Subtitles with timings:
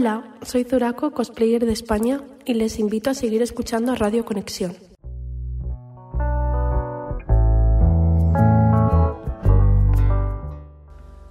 [0.00, 4.76] Hola, soy Zuraco, cosplayer de España, y les invito a seguir escuchando Radio Conexión.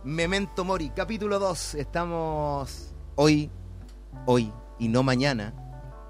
[0.04, 1.76] Memento Mori, capítulo 2.
[1.76, 3.50] Estamos hoy,
[4.26, 5.54] hoy y no mañana,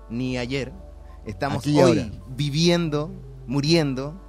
[0.09, 0.71] ni ayer.
[1.25, 2.11] Estamos Aquí hoy ahora.
[2.29, 3.11] viviendo,
[3.47, 4.21] muriendo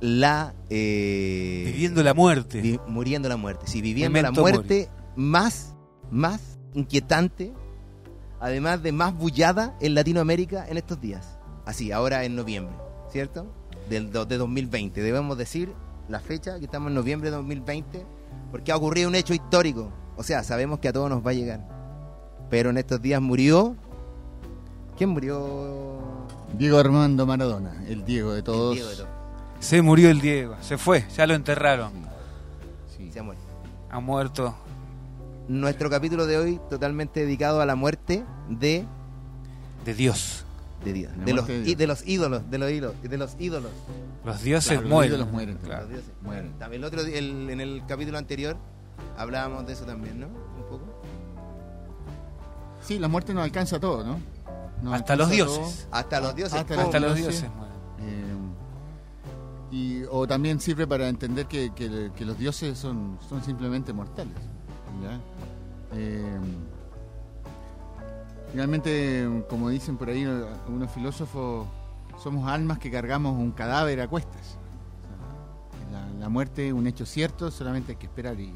[0.00, 0.54] la...
[0.68, 2.60] eh, Viviendo la muerte.
[2.60, 3.66] vi- muriendo la muerte.
[3.66, 5.74] Sí, viviendo Memento la muerte más,
[6.10, 7.52] más inquietante,
[8.40, 11.38] además de más bullada en Latinoamérica en estos días.
[11.64, 12.74] Así, ahora en noviembre,
[13.10, 13.46] ¿cierto?
[13.88, 15.00] Del, de 2020.
[15.02, 15.72] Debemos decir
[16.08, 18.04] la fecha, que estamos en noviembre de 2020,
[18.50, 19.92] porque ha ocurrido un hecho histórico.
[20.16, 21.66] O sea, sabemos que a todos nos va a llegar.
[22.50, 23.76] Pero en estos días murió...
[24.96, 26.00] ¿Quién murió?
[26.56, 28.74] Diego Armando Maradona, el Diego de El todos.
[28.74, 29.08] Diego de todos.
[29.60, 30.56] Se murió el Diego.
[30.60, 31.06] Se fue.
[31.16, 31.92] Ya lo enterraron.
[32.96, 33.10] Sí.
[33.10, 33.42] Se ha muerto.
[33.90, 34.54] Ha muerto.
[35.48, 38.86] Nuestro capítulo de hoy totalmente dedicado a la muerte de
[39.84, 40.44] De Dios.
[40.84, 41.78] de Dios, de los, de í- Dios.
[41.78, 43.70] de los ídolos, de los ídolos, de los ídolos.
[44.24, 45.12] Los dioses Claro, los mueren.
[45.12, 45.80] ídolos mueren, Claro.
[45.82, 46.10] Los dioses.
[46.22, 46.52] Mueren.
[46.58, 48.56] También el otro, di- el- en el capítulo anterior
[49.18, 50.26] hablábamos de eso también, ¿no?
[50.26, 50.84] Un poco.
[52.82, 54.18] Sí, la muerte nos alcanza a todo, ¿no?
[54.82, 55.86] Nos Hasta los dioses.
[55.90, 56.60] Hasta los dioses.
[56.60, 57.40] Hasta los dioses.
[57.42, 57.72] dioses mueren.
[58.00, 58.34] Eh,
[59.72, 64.34] y, o también sirve para entender que, que- que los dioses son, son simplemente mortales.
[65.00, 65.20] ¿Ya?
[65.94, 66.38] Eh,
[68.50, 71.66] finalmente, como dicen por ahí algunos filósofos,
[72.22, 74.58] somos almas que cargamos un cadáver a cuestas.
[76.18, 78.38] La, muerte es un hecho cierto, solamente hay que esperar.
[78.38, 78.52] Y...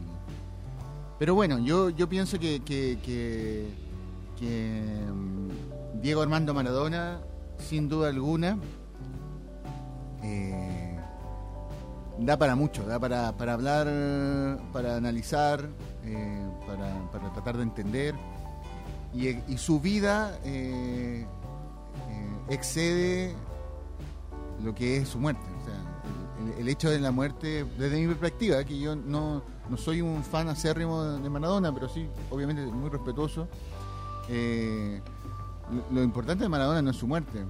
[1.18, 3.68] Pero bueno, yo, yo pienso que,
[4.40, 7.18] mm, Diego Armando Maradona,
[7.58, 8.56] sin duda alguna,
[10.22, 10.96] eh,
[12.18, 13.86] da para mucho, da para, para hablar,
[14.72, 15.68] para analizar,
[16.06, 18.14] eh, para, para tratar de entender.
[19.14, 21.26] Y, y su vida eh,
[22.10, 23.34] eh, excede
[24.62, 25.42] lo que es su muerte.
[25.62, 29.76] O sea, el, el hecho de la muerte, desde mi perspectiva, que yo no, no
[29.76, 33.48] soy un fan acérrimo de Maradona, pero sí, obviamente, muy respetuoso.
[34.28, 35.00] eh,
[35.70, 37.44] lo, lo importante de Maradona no es su muerte.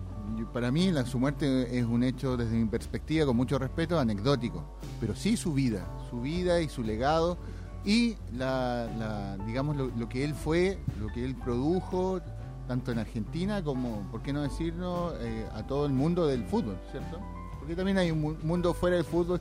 [0.52, 4.62] Para mí, la, su muerte es un hecho, desde mi perspectiva, con mucho respeto, anecdótico.
[5.00, 7.36] Pero sí su vida, su vida y su legado
[7.86, 12.20] y la, digamos lo, que él fue, lo que él produjo,
[12.68, 16.76] tanto en Argentina como, ¿por qué no decirlo?, eh, a todo el mundo del fútbol,
[16.90, 17.20] ¿cierto?
[17.60, 19.40] Porque también hay un mu- mundo fuera del fútbol,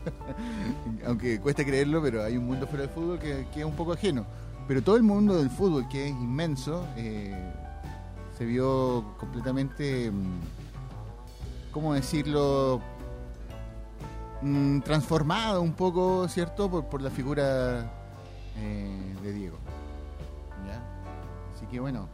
[1.07, 3.93] aunque cueste creerlo, pero hay un mundo fuera del fútbol que, que es un poco
[3.93, 4.25] ajeno.
[4.67, 7.35] Pero todo el mundo del fútbol, que es inmenso, eh,
[8.37, 10.39] se vio completamente, mm,
[11.71, 12.79] ¿cómo decirlo?,
[14.41, 17.89] Mm, transformado un poco, ¿cierto?, por, por la figura
[18.57, 19.57] eh, de Diego.
[20.67, 20.81] ¿Ya?
[21.55, 22.09] Así que bueno,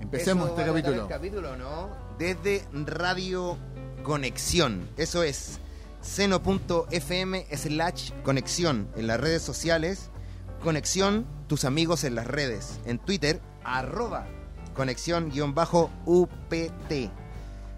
[0.00, 1.02] empecemos Eso este va a tratar capítulo.
[1.02, 1.88] el capítulo, ¿no?
[2.18, 3.56] Desde Radio
[4.02, 4.88] Conexión.
[4.96, 5.60] Eso es
[6.00, 10.10] seno.fm slash conexión en las redes sociales.
[10.62, 12.80] Conexión, tus amigos en las redes.
[12.84, 14.26] En Twitter, arroba
[14.74, 15.52] conexión-upt.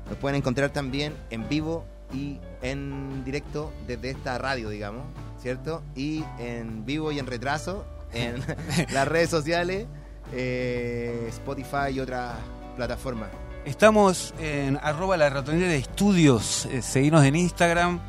[0.09, 5.05] Nos pueden encontrar también en vivo y en directo desde esta radio, digamos,
[5.43, 5.83] ¿cierto?
[5.97, 8.37] Y en vivo y en retraso en
[8.93, 9.87] las redes sociales,
[10.33, 12.37] eh, Spotify y otras
[12.77, 13.29] plataformas.
[13.65, 16.67] Estamos en arroba la ratonera de estudios.
[16.67, 18.01] Eh, seguinos en Instagram.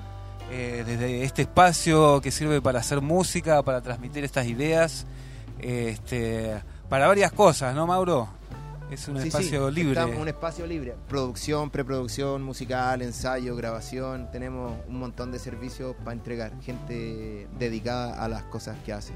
[0.52, 5.06] eh, desde este espacio que sirve para hacer música, para transmitir estas ideas.
[5.60, 8.30] eh, este, para varias cosas, ¿no, Mauro?
[8.94, 9.94] Es un Sí, espacio sí, libre.
[10.00, 10.94] estamos- un espacio libre.
[11.10, 14.30] Producción, preproducción, musical, ensayo, grabación.
[14.32, 16.52] Tenemos un montón de servicios para entregar.
[16.62, 19.14] Gente dedicada a las cosas que hace.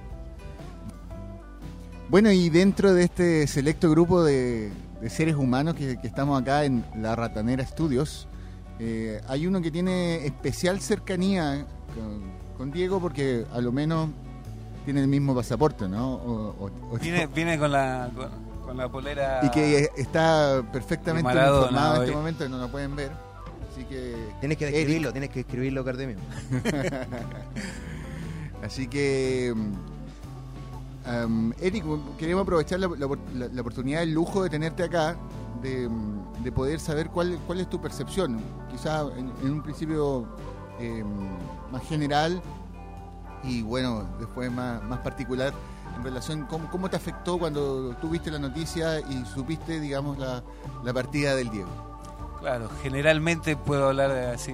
[2.10, 4.72] Bueno, y dentro de este selecto grupo de,
[5.02, 8.28] de seres humanos que, que estamos acá en La Ratanera Studios,
[8.80, 12.22] eh, hay uno que tiene especial cercanía con,
[12.58, 14.10] con Diego porque a lo menos
[14.86, 16.14] tiene el mismo pasaporte, ¿no?
[16.16, 19.42] O- o- o- Viene, viene con la con, con la polera.
[19.44, 23.12] y que está perfectamente informado en este momento, no lo pueden ver.
[23.72, 26.18] Así que Tienes que Eric, describirlo, tienes que escribirlo, Cardemio.
[28.64, 31.84] Así que, mm, am, Eric,
[32.18, 35.16] queremos aprovechar la, la- la- la oportunidad, el lujo de tenerte acá,
[35.62, 35.90] de,
[36.44, 38.40] de poder saber cuál, cuál es tu percepción.
[38.72, 40.25] Quizá en, en un principio
[40.80, 41.04] eh,
[41.72, 42.42] más general
[43.44, 45.54] y bueno, después más, más particular
[45.98, 50.44] en relación cómo, te afectó cuando tuviste la noticia y supiste, digamos, la,
[50.94, 51.70] partida del Diego.
[52.40, 54.54] Claro, generalmente puedo hablar así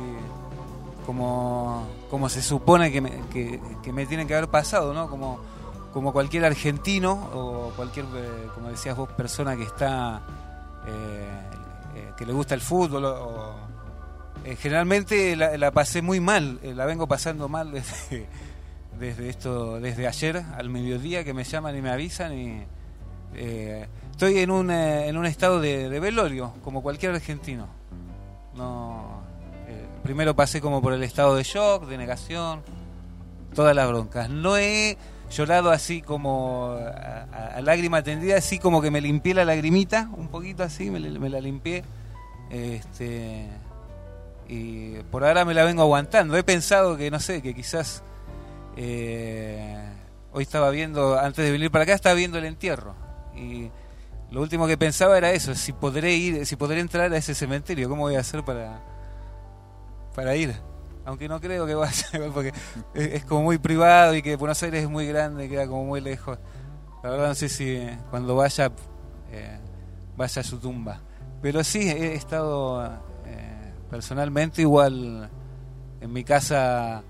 [1.05, 5.09] como, como se supone que me, que, que me tiene que haber pasado, ¿no?
[5.09, 5.39] Como
[5.93, 10.21] como cualquier argentino o cualquier, eh, como decías vos, persona que está,
[10.87, 11.27] eh,
[11.95, 13.05] eh, que le gusta el fútbol,
[14.57, 18.27] generalmente la, pasé muy mal, la vengo pasando mal desde,
[18.99, 22.63] desde esto, desde ayer al mediodía que me llaman y me avisan y
[23.35, 27.67] eh, estoy en un, eh, en un estado de, de velorio, como cualquier argentino.
[28.55, 29.21] No,
[29.67, 32.61] eh, primero pasé como por el estado de shock, de negación,
[33.55, 34.29] todas las broncas.
[34.29, 34.97] No he
[35.31, 40.09] llorado así como a, a- a lágrima tendida, así como que me limpié la lagrimita,
[40.15, 41.83] un poquito así, me, me la limpié.
[42.51, 43.47] Este,
[44.47, 46.37] y por ahora me la vengo aguantando.
[46.37, 48.03] He pensado que, no sé, que quizás
[48.75, 49.77] eh,
[50.31, 52.95] hoy estaba viendo, antes de venir para acá, estaba viendo el entierro.
[53.35, 53.69] Y
[54.31, 57.87] lo último que pensaba era eso, si podré ir, si podré entrar a ese cementerio,
[57.87, 58.81] ¿cómo voy a hacer para,
[60.15, 60.55] para ir?
[61.05, 62.53] Aunque no creo que vaya, porque
[62.93, 66.39] es, como muy privado y que Buenos Aires es muy grande, queda como muy lejos.
[67.03, 68.71] La verdad no sé si cuando vaya,
[69.31, 69.59] eh,
[70.15, 71.01] vaya a su tumba.
[71.41, 72.85] Pero sí, he estado
[73.25, 75.29] eh, personalmente igual
[75.99, 77.03] en mi casa,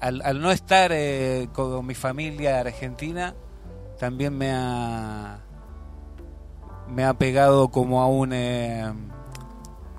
[0.00, 3.34] al, no estar eh, con mi familia argentina,
[3.98, 5.40] también me ha
[6.88, 8.90] me ha pegado como a un eh,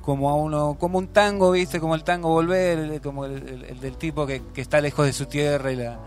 [0.01, 3.63] como a uno como un tango viste como el tango volver el- como el, el-
[3.65, 5.99] el del tipo que, que está lejos de su tierra y la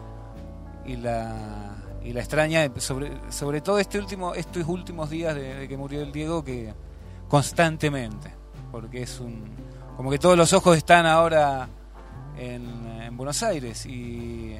[0.84, 2.68] y la y la extraña.
[2.78, 6.74] Sobre sobre todo este último estos últimos días de, de que murió el Diego que
[7.28, 8.34] constantemente
[8.72, 9.44] porque es un
[9.96, 11.68] como que todos los ojos están ahora
[12.38, 14.56] en, en Buenos Aires y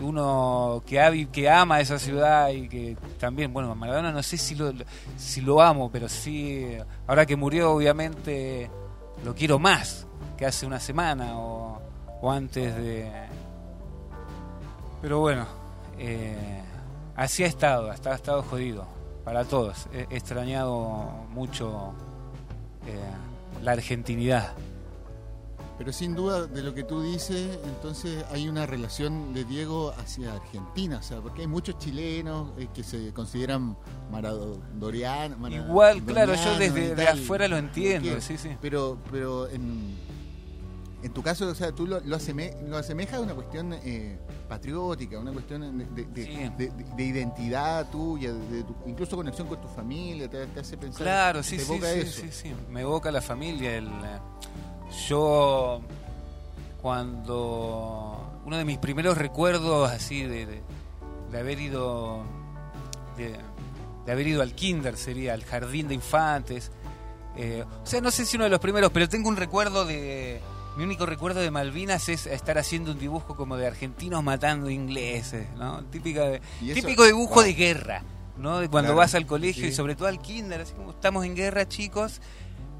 [0.00, 4.54] uno que, ha que ama esa ciudad y que también, bueno, Maradona no sé si
[4.54, 4.72] lo,
[5.16, 6.76] si lo amo, pero sí,
[7.06, 8.70] ahora que murió obviamente
[9.24, 10.06] lo quiero más
[10.36, 11.80] que hace una semana o,
[12.30, 13.10] antes de...
[15.00, 15.46] Pero bueno,
[15.98, 16.62] eh,
[17.14, 18.86] así ha estado, ha estado jodido
[19.24, 19.86] para todos.
[19.92, 21.92] He, he extrañado mucho
[22.86, 24.52] eh, la argentinidad.
[25.78, 30.34] Pero sin duda de lo que tú dices, entonces hay una relación de Diego hacia
[30.34, 33.76] Argentina, o sea, porque hay muchos chilenos eh, que se consideran
[34.10, 35.38] maradorianos.
[35.52, 38.50] Igual, claro, yo desde de afuera lo entiendo, sí, sí.
[38.60, 39.94] Pero, pero en,
[41.02, 44.18] en tu caso, o sea, tú lo, lo, aseme- lo asemejas a una cuestión eh,
[44.48, 46.32] patriótica, una cuestión de, de- Sí.
[46.58, 50.76] de- de- de identidad tuya, de, tu- incluso conexión con tu familia, te, te hace
[50.76, 51.02] pensar.
[51.02, 52.20] Claro, sí, te sí, evoca sí, eso.
[52.22, 52.52] sí, sí.
[52.68, 53.76] Me evoca la familia.
[53.76, 53.88] El,
[55.08, 55.80] yo,
[56.82, 58.40] cuando.
[58.44, 60.62] Uno de mis primeros recuerdos así de, de,
[61.30, 62.22] de haber ido.
[63.16, 63.36] De,
[64.06, 66.72] de haber ido al kinder sería, al jardín de infantes.
[67.36, 70.40] Eh, o sea, no sé si uno de los primeros, pero tengo un recuerdo de.
[70.78, 75.46] Mi único recuerdo de Malvinas es estar haciendo un dibujo como de argentinos matando ingleses,
[75.56, 75.84] ¿no?
[75.86, 76.40] Típica de,
[76.72, 77.42] típico dibujo wow.
[77.42, 78.02] de guerra,
[78.36, 78.60] ¿no?
[78.60, 79.70] De cuando Claro, vas al colegio sí.
[79.70, 82.20] y sobre todo al kinder, así como estamos en guerra, chicos,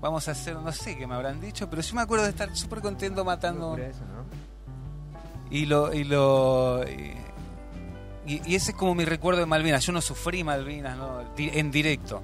[0.01, 2.55] vamos a hacer, no sé qué me habrán dicho, pero yo me acuerdo de estar
[2.57, 3.77] súper contento matando.
[5.51, 5.93] Y lo.
[5.95, 6.85] Y, lo
[8.27, 9.85] y, y ese es como mi recuerdo de Malvinas.
[9.87, 11.21] Yo no sufrí Malvinas, ¿no?
[11.39, 12.21] En directo.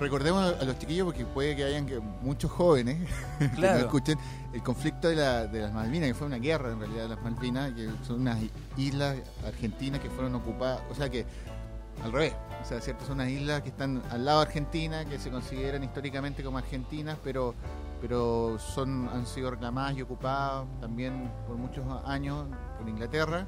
[0.00, 3.08] Recordemos a los chiquillos porque puede que hayan que muchos jóvenes
[3.38, 4.18] que no escuchen
[4.52, 7.22] el conflicto de, la- de las Malvinas, que fue una guerra en realidad de las
[7.22, 8.38] Malvinas, que son unas
[8.76, 9.16] islas
[9.46, 11.24] argentinas que fueron ocupadas, o sea que
[12.02, 15.18] al revés, o sea, cierto, son unas islas que están al lado de Argentina, que
[15.18, 17.54] se consideran históricamente como argentinas, pero
[18.00, 22.44] pero son han sido reclamadas y ocupadas también por muchos años
[22.78, 23.46] por Inglaterra.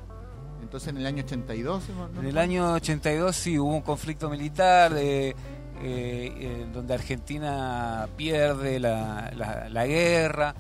[0.63, 1.83] Entonces en el año 82,
[2.15, 2.21] ¿no?
[2.21, 5.35] En el año 82 sí hubo un conflicto militar de, eh,
[5.83, 10.55] eh, donde Argentina pierde la, la, la guerra,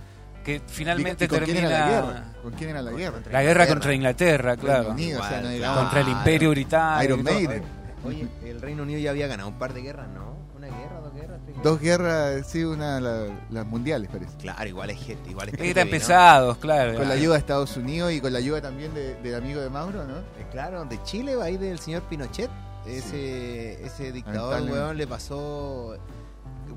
[0.44, 1.76] que finalmente ¿Y con quién termina.
[1.76, 2.24] era la guerra?
[2.42, 3.18] ¿Con quién era la guerra?
[3.32, 4.78] La guerra contra Inglaterra, claro.
[4.82, 7.04] Reino Unido, o sea, no Igual, digamos- Contra el Imperio Británico.
[7.14, 7.22] Iron.
[7.24, 7.62] Maiden.
[8.08, 10.36] Oye, el Reino Unido ya había ganado un par de guerras, ¿no?
[10.56, 11.40] ¿Una guerra, dos guerras?
[11.44, 14.36] tres Dos guerras, sí, una la- las mundiales parece.
[14.38, 15.56] Claro, igual es gente, igual es
[15.90, 16.96] pesados, claro.
[16.98, 19.68] Con la ayuda de Estados Unidos y con la ayuda también de- del amigo de
[19.70, 20.16] Mauro, ¿no?
[20.18, 22.50] Eh, Claro, de Chile, ahí del señor Pinochet.
[22.86, 25.96] Ese, ese dictador, weón, le pasó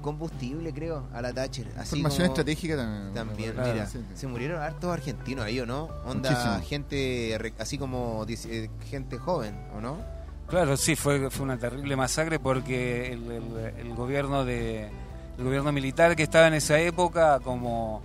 [0.01, 1.67] combustible, creo, a la Thatcher.
[1.77, 3.13] Así Información como- estratégica también.
[3.13, 3.99] También, Claro, mira, sí.
[4.13, 5.89] se murieron hartos argentinos ahí, ¿o no?
[6.05, 6.61] Onda, Muchísimo.
[6.67, 9.97] gente, re- así como eh, gente joven, ¿o no?
[10.49, 14.89] Claro, sí, fue, fue una terrible masacre porque el, el- el gobierno de
[15.37, 18.01] el gobierno militar que estaba en esa época, como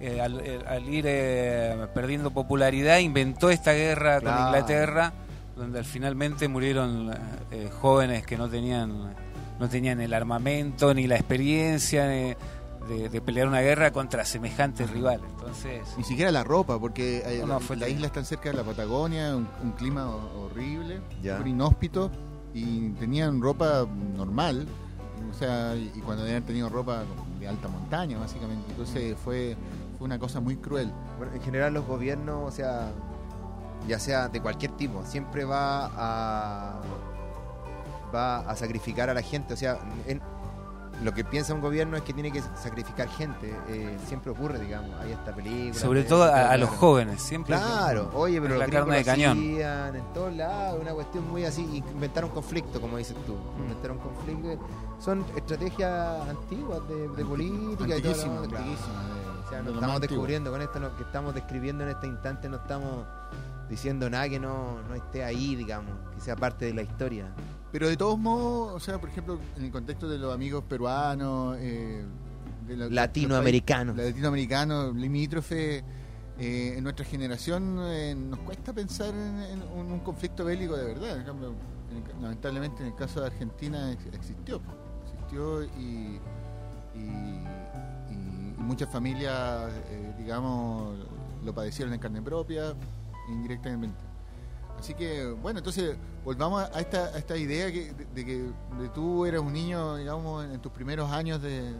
[0.00, 4.36] eh, al, el- al ir eh, perdiendo popularidad, inventó esta guerra Claro.
[4.36, 5.12] con Inglaterra,
[5.56, 7.14] donde al finalmente murieron
[7.52, 9.14] eh, jóvenes que no tenían
[9.60, 12.08] no tenían el armamento ni la experiencia.
[12.88, 15.20] De, de pelear una guerra contra semejante rival.
[15.36, 18.62] Entonces, Ni siquiera la ropa, porque eh, No, fue la isla está cerca de la
[18.64, 21.36] Patagonia, un, un clima ho- horrible, Ya.
[21.36, 22.10] súper inhóspito,
[22.52, 23.86] y tenían ropa
[24.16, 24.66] normal,
[25.30, 27.02] o sea, y, y cuando habían tenido ropa
[27.40, 28.64] de alta montaña, básicamente.
[28.70, 29.56] Entonces fue,
[29.98, 30.92] fue una cosa muy cruel.
[31.18, 32.90] Bueno, en general los gobiernos, o sea,
[33.88, 36.80] ya sea de cualquier tipo, siempre va a
[38.14, 39.54] va a sacrificar a la gente.
[39.54, 40.22] O sea, en-
[41.04, 43.54] lo que piensa un gobierno es que tiene que sacrificar gente.
[43.68, 44.98] eh, siempre ocurre, digamos.
[45.00, 45.74] Hay esta película.
[45.74, 47.54] sobre de- todo a, los jóvenes, siempre.
[47.54, 49.38] Claro, oye, pero la carne de cañón.
[49.38, 53.62] hacían en todos lados, una cuestión muy así, inventaron conflicto, como dices tú, Mm.
[53.62, 54.66] inventaron conflicto,
[54.98, 58.42] son estrategias antiguas de, de política y todo claro.
[58.42, 59.02] antiquísima.
[59.44, 62.06] O sea, De no lo estamos descubriendo con esto, lo que estamos describiendo en este
[62.06, 63.04] instante, no estamos
[63.68, 67.26] diciendo nada que no, no esté ahí, digamos, que sea parte de la historia.
[67.74, 71.56] Pero de todos modos, o sea, por ejemplo, en el contexto de los amigos peruanos,
[71.58, 72.04] eh,
[72.68, 73.96] de la- Latinoamericanos.
[73.96, 75.78] los latinoamericanos, limítrofe,
[76.38, 81.16] eh, en nuestra generación eh, nos cuesta pensar en, en un, conflicto bélico de verdad.
[81.18, 81.52] En cambio,
[81.90, 84.60] en lamentablemente en el caso de Argentina ex- existió,
[85.12, 86.20] existió y,
[86.94, 89.72] y- y- y muchas familias,
[90.16, 90.96] digamos,
[91.44, 92.72] lo padecieron en carne propia,
[93.28, 93.98] indirectamente.
[94.78, 98.32] Así que, bueno, entonces volvamos a esta, a esta idea que, de, de que
[98.82, 101.74] de tú eras un niño, digamos, en, tus primeros años de,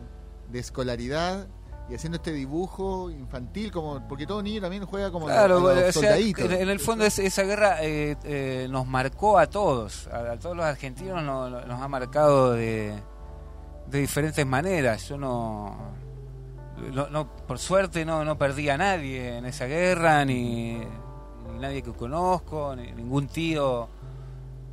[0.50, 1.46] de escolaridad
[1.90, 5.70] y haciendo este dibujo infantil, como porque todo niño también juega como los- Claro, los
[5.70, 6.44] o sea, soldaditos.
[6.46, 10.38] en, en el fondo es- esa guerra eh, eh, nos marcó a todos, a, a
[10.38, 12.94] todos los argentinos no- no- nos ha marcado de,
[13.86, 15.06] de diferentes maneras.
[15.10, 15.76] Yo no,
[16.90, 20.80] no, no- por suerte no, no perdí a nadie en esa guerra, ni,
[21.58, 23.88] nadie que conozco, ni ningún tío,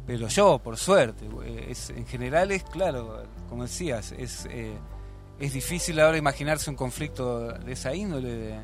[0.06, 1.28] pero yo, por suerte.
[1.70, 4.74] Es, en general es claro, como decías, es, eh,
[5.40, 8.60] es difícil ahora imaginarse un conflicto de esa índole.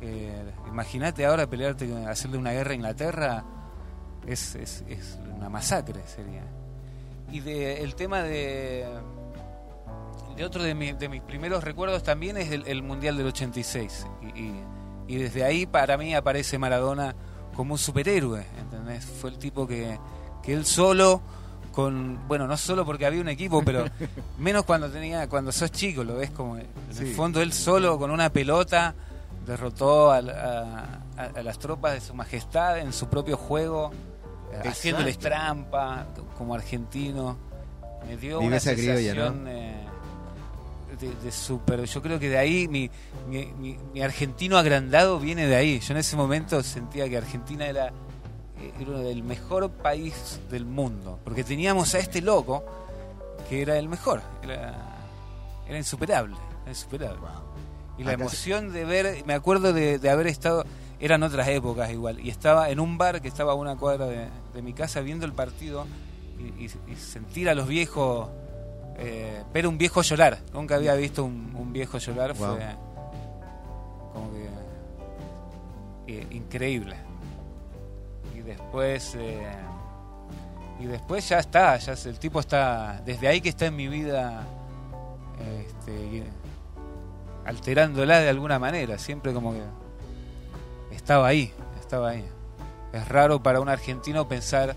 [0.00, 3.44] eh, Imagínate ahora pelearte, hacerle una guerra a Inglaterra,
[4.26, 4.84] es, es,
[5.36, 6.42] una masacre sería.
[7.30, 8.86] Y de, el tema de,
[10.36, 14.06] de otro de, mi- de mis primeros recuerdos también es el, el Mundial del 86.
[14.22, 14.64] Y, y-
[15.06, 17.14] y desde ahí para mí aparece Maradona
[17.54, 19.04] como un superhéroe, ¿entendés?
[19.04, 19.98] Fue el tipo que,
[20.42, 21.20] que él solo
[21.72, 23.84] con bueno no solo porque había un equipo pero
[24.38, 27.00] menos cuando tenía cuando sos chico lo ves como en Sí.
[27.02, 28.94] el fondo él solo con una pelota
[29.44, 30.20] derrotó a, a-
[31.18, 34.68] a- a las tropas de su majestad en su propio juego eh, Exacto.
[34.70, 36.06] haciéndoles trampa
[36.38, 37.36] como argentino
[38.06, 39.83] me dio Vive una sensación eh,
[41.00, 42.90] de, de súper yo creo que de ahí mi,
[43.28, 45.80] mi, mi- mi argentino agrandado viene de ahí.
[45.80, 47.88] Yo en ese momento sentía que Argentina era
[48.60, 52.64] eh, era el mejor país del mundo porque teníamos a este loco
[53.48, 54.74] que era el mejor era,
[55.68, 57.18] era insuperable era insuperable.
[57.98, 60.64] Y la Acá emoción de ver, me acuerdo de, de haber estado,
[60.98, 64.26] eran otras épocas igual, y estaba en un bar que estaba a una cuadra de,
[64.52, 65.86] de mi casa viendo el partido
[66.38, 68.28] y, y- y sentir a los viejos,
[68.98, 70.38] eh, ver un viejo llorar.
[70.52, 72.56] Nunca había visto un, un viejo llorar, Wow.
[72.56, 72.66] fue
[74.12, 74.48] como que
[76.20, 76.96] eh, increíble.
[78.34, 79.46] Y después, eh,
[80.80, 84.42] y después ya está, ya el tipo está, desde ahí que está en mi vida.
[85.58, 86.22] Este,
[87.44, 89.62] alterándola de alguna manera, siempre como que
[90.94, 92.24] estaba ahí, estaba ahí.
[92.92, 94.76] Es raro para un argentino pensar,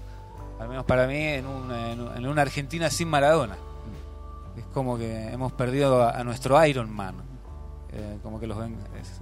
[0.60, 3.56] al menos para mí, en una, en un- en una Argentina sin Maradona.
[4.78, 7.16] Como que hemos perdido a, a nuestro Iron Man.
[7.92, 8.76] Eh, como que los ven.
[9.02, 9.22] es-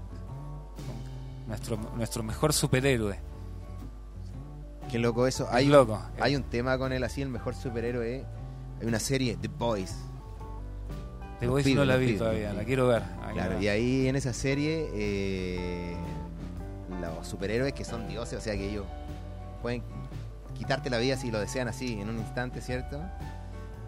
[1.47, 3.17] nuestro, nuestro mejor superhéroe.
[4.91, 5.45] Qué loco eso.
[5.45, 5.97] Es Hay, loco.
[6.19, 8.25] hay un tema con él así, el mejor superhéroe.
[8.81, 9.95] Hay una serie, The Boys.
[11.39, 13.01] The pibes, no la vi pibes, todavía, la quiero ver.
[13.01, 13.63] la quiero Claro, ver.
[13.63, 15.95] y ahí en esa serie, eh,
[16.99, 18.85] los superhéroes que son dioses, o sea que ellos
[19.61, 19.83] pueden
[20.53, 22.99] quitarte la vida si lo desean así, en un instante, ¿cierto?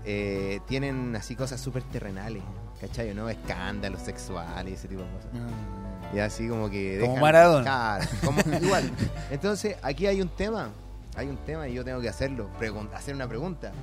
[0.10, 2.42] Eh, tienen así cosas súper terrenales,
[2.80, 3.14] ¿cachai?
[3.14, 3.28] ¿No?
[3.30, 5.30] Escándalos sexuales, ese tipo de cosas.
[5.34, 7.00] Ah, Y así como que...
[7.02, 7.64] Como dejan- Maradona.
[7.64, 8.90] Claro, como- igual.
[9.32, 10.70] Entonces, aquí hay un tema,
[11.18, 12.50] hay un tema y yo tengo que hacerlo,
[12.96, 13.74] hacer una pregunta.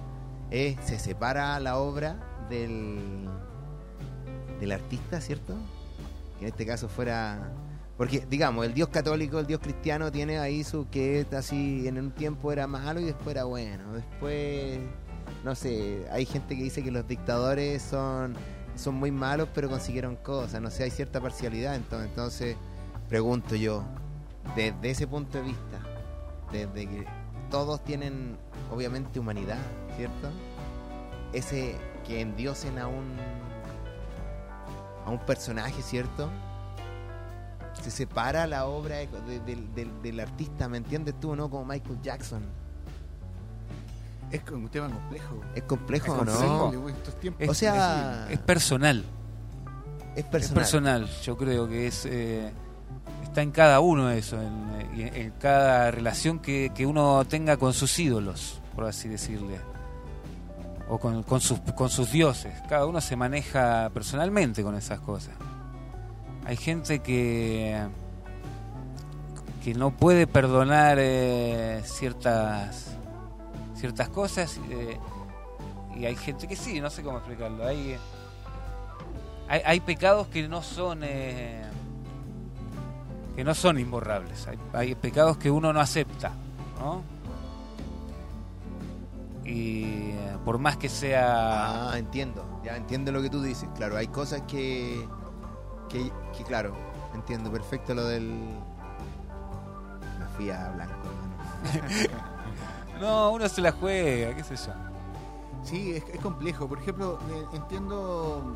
[0.51, 2.17] Eh, ¿Se separa la obra
[2.49, 3.29] del,
[4.61, 5.55] del artista, cierto?
[6.39, 7.53] Que en este caso fuera...
[7.99, 12.11] Porque, digamos, el Dios católico, el Dios cristiano tiene ahí su que así en un
[12.11, 13.93] tiempo era malo y después era bueno.
[13.93, 14.81] Después,
[15.45, 18.35] no sé, hay gente que dice que los dictadores son,
[18.77, 21.75] son muy malos pero consiguieron cosas, no sé, hay cierta parcialidad.
[21.77, 22.57] Entonces, entonces
[23.09, 23.85] pregunto yo,
[24.57, 25.81] desde ese punto de vista,
[26.53, 27.07] desde que
[27.51, 28.37] todos tienen
[28.73, 29.59] obviamente humanidad,
[29.97, 30.31] ¿cierto?
[31.33, 31.77] Ese
[32.07, 33.17] que endiosen a un
[35.07, 36.31] a un personaje, ¿cierto?
[37.83, 41.51] Se separa la obra de- de- del- del- del artista, ¿me entiendes tú, no?
[41.51, 42.43] Como Michael Jackson.
[44.35, 45.41] Es un tema complejo.
[45.55, 46.73] ¿Es complejo Es o complejo.
[46.73, 46.93] no?
[47.21, 47.43] tiempos.
[47.45, 49.05] Es- O sea, Es personal.
[50.15, 50.55] es Es personal.
[50.55, 52.53] personal, yo creo que es eh,
[53.23, 57.57] está en cada uno eso, en, y en- en cada relación que, que uno tenga
[57.57, 59.59] con sus ídolos, por así decirle,
[60.89, 62.55] o con, con sus, con sus dioses.
[62.69, 65.35] Cada uno se maneja personalmente con esas cosas.
[66.45, 67.81] Hay gente que
[69.65, 72.94] que no puede perdonar eh, ciertas
[73.85, 74.99] ciertas cosas eh,
[75.95, 77.67] y hay gente que sí, no sé cómo explicarlo.
[77.67, 77.99] Hay
[79.47, 81.63] hay, hay pecados que no son eh,
[83.37, 86.33] que no son imborrables hay, hay pecados que uno no acepta
[86.81, 87.03] ¿no?
[89.45, 90.13] y
[90.47, 92.43] por más que sea Ah, entiendo.
[92.65, 93.69] Ya entiendo lo que tú dices.
[93.77, 95.07] Claro, hay cosas que,
[95.91, 96.75] que, que, claro,
[97.15, 98.31] entiendo perfecto lo del...
[100.19, 100.95] Me fui a blanco,
[101.75, 102.25] hermano.
[103.01, 104.73] no uno se la juega qué sé yo
[105.65, 106.69] Sí, es, es complejo.
[106.69, 108.55] Por ejemplo, eh, entiendo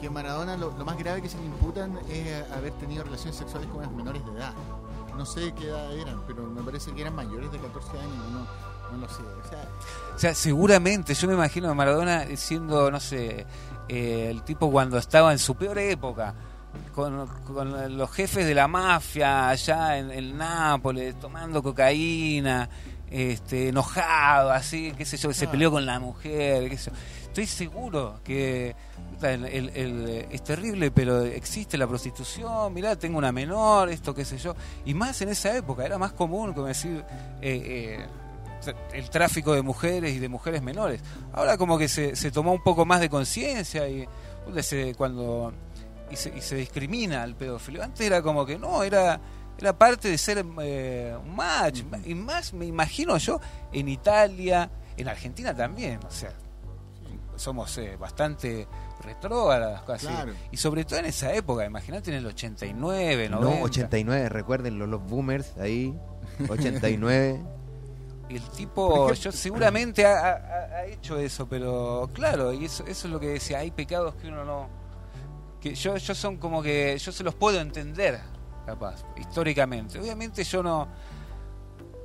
[0.00, 3.68] que Maradona lo, lo más grave que se le imputan es haber tenido relaciones sexuales
[3.70, 4.54] con las menores de edad.
[5.16, 8.16] No sé qué edad eran, pero me parece que eran mayores de 14 años.
[8.32, 9.22] No, no lo sé.
[9.22, 9.68] O sea,
[10.16, 13.46] o sea seguramente yo me imagino a Maradona siendo no sé
[13.88, 16.34] eh, el tipo cuando estaba en su peor época
[16.94, 22.68] con, con los jefes de la mafia allá en, en Nápoles tomando cocaína
[23.12, 25.50] este, enojado, así, qué sé yo, que se Ah.
[25.50, 26.96] peleó con la mujer, qué sé yo.
[27.26, 28.74] Estoy seguro que
[29.10, 34.14] puta, el- el- el- es terrible, pero existe la prostitución, mirá, tengo una menor, esto,
[34.14, 34.54] qué sé yo.
[34.84, 37.04] Y más en esa época, era más común, como decir,
[37.40, 38.06] eh, eh,
[38.92, 41.00] el tráfico de mujeres y de mujeres menores.
[41.32, 44.06] Ahora como que se, se tomó un poco más de conciencia y
[44.96, 45.52] cuando
[46.10, 47.82] y se, y se discrimina al pedófilo.
[47.82, 49.18] Antes era como que no, era
[49.62, 51.82] era parte de ser eh, un match.
[52.04, 53.40] Y más me imagino yo
[53.72, 56.00] en Italia, en Argentina también.
[56.06, 56.32] O sea,
[57.36, 58.66] somos eh, bastante
[59.04, 60.06] retrógradas casi.
[60.06, 60.32] Claro.
[60.50, 63.56] Y sobre todo en esa época, imagínate en el 89, 90.
[63.58, 65.96] No, 89, recuerden los, los boomers ahí.
[66.48, 67.40] 89.
[68.28, 73.06] Y el tipo, yo seguramente ha, ha- ha hecho eso, pero claro, y eso, eso
[73.06, 74.68] es lo que decía, hay pecados que uno no...
[75.60, 78.20] que yo, yo son como que yo se los puedo entender,
[78.66, 79.98] capaz, históricamente.
[80.00, 80.88] Obviamente yo no...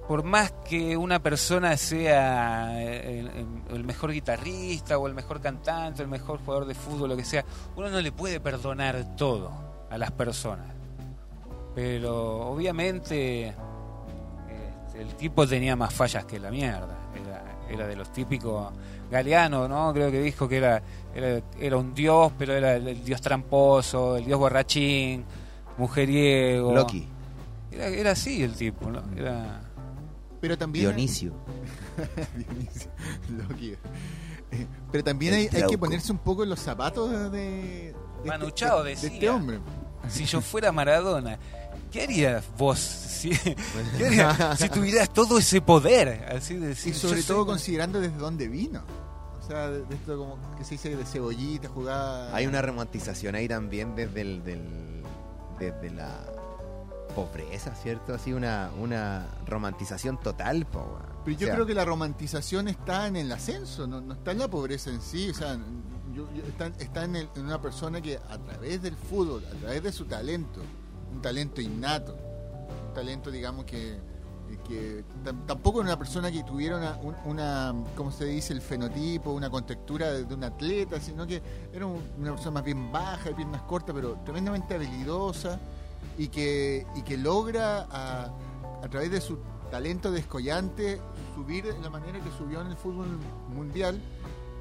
[0.08, 3.28] Por más que una persona sea el,
[3.70, 7.43] el- mejor guitarrista o el mejor cantante, el mejor jugador de fútbol, lo que sea,
[7.76, 9.52] uno no le puede perdonar todo
[9.89, 10.67] a las personas.
[11.76, 16.96] Pero obviamente este, el tipo tenía más fallas que la mierda.
[17.13, 18.72] Era, era de los típicos.
[19.12, 19.91] Galeano, ¿no?
[19.93, 20.82] Creo que dijo que era,
[21.13, 25.26] era, era un dios, pero era el, el dios tramposo, el dios borrachín,
[25.78, 26.74] mujeriego.
[26.74, 27.08] Loki,
[27.72, 29.02] Era, era así el tipo, ¿no?
[29.16, 29.62] Era.
[30.42, 30.86] pero también.
[30.88, 31.34] Dionisio.
[32.36, 32.92] Dionisio,
[33.48, 33.72] Loki.
[34.52, 38.52] Eh, Pero también hay, hay que ponerse un poco en los zapatos de, de, este,
[38.54, 39.10] Chao de- de decía.
[39.13, 39.60] este hombre.
[40.08, 41.38] Si yo fuera Maradona,
[41.92, 43.32] ¿qué harías vos si,
[43.98, 46.26] qué harías si tuvieras todo ese poder?
[46.34, 48.84] Así de decir, Y sobre todo soy- considerando desde dónde vino.
[49.44, 52.34] O sea, de, de esto como que se dice de cebollita, jugada.
[52.34, 54.97] Hay una romantización ahí también desde, el, del,
[55.60, 56.10] desde la
[57.15, 58.13] pobreza, ¿cierto?
[58.13, 61.00] Así una, una romantización total, po.
[61.26, 64.32] Pero yo O sea, creo que la romantización está en el ascenso, no, no está
[64.32, 65.30] en la pobreza en sí.
[65.30, 65.58] O sea,
[66.13, 69.56] yo- yo- está, está en, el- en una persona que a través del fútbol, a
[69.60, 70.62] través de su talento,
[71.12, 72.15] un talento innato,
[72.88, 73.98] un talento, digamos, que,
[74.66, 78.62] que tam- tampoco era una persona que tuviera una, un- una, ¿cómo se dice?, el
[78.62, 81.42] fenotipo, una contextura de, de un atleta, sino que
[81.74, 85.60] era un- una persona más bien baja, de piernas cortas, pero tremendamente habilidosa
[86.18, 88.32] y que, y que logra a,
[88.84, 89.38] a través de su
[89.70, 91.02] talento descollante
[91.36, 93.20] subir de la manera que subió en el fútbol
[93.54, 94.00] mundial.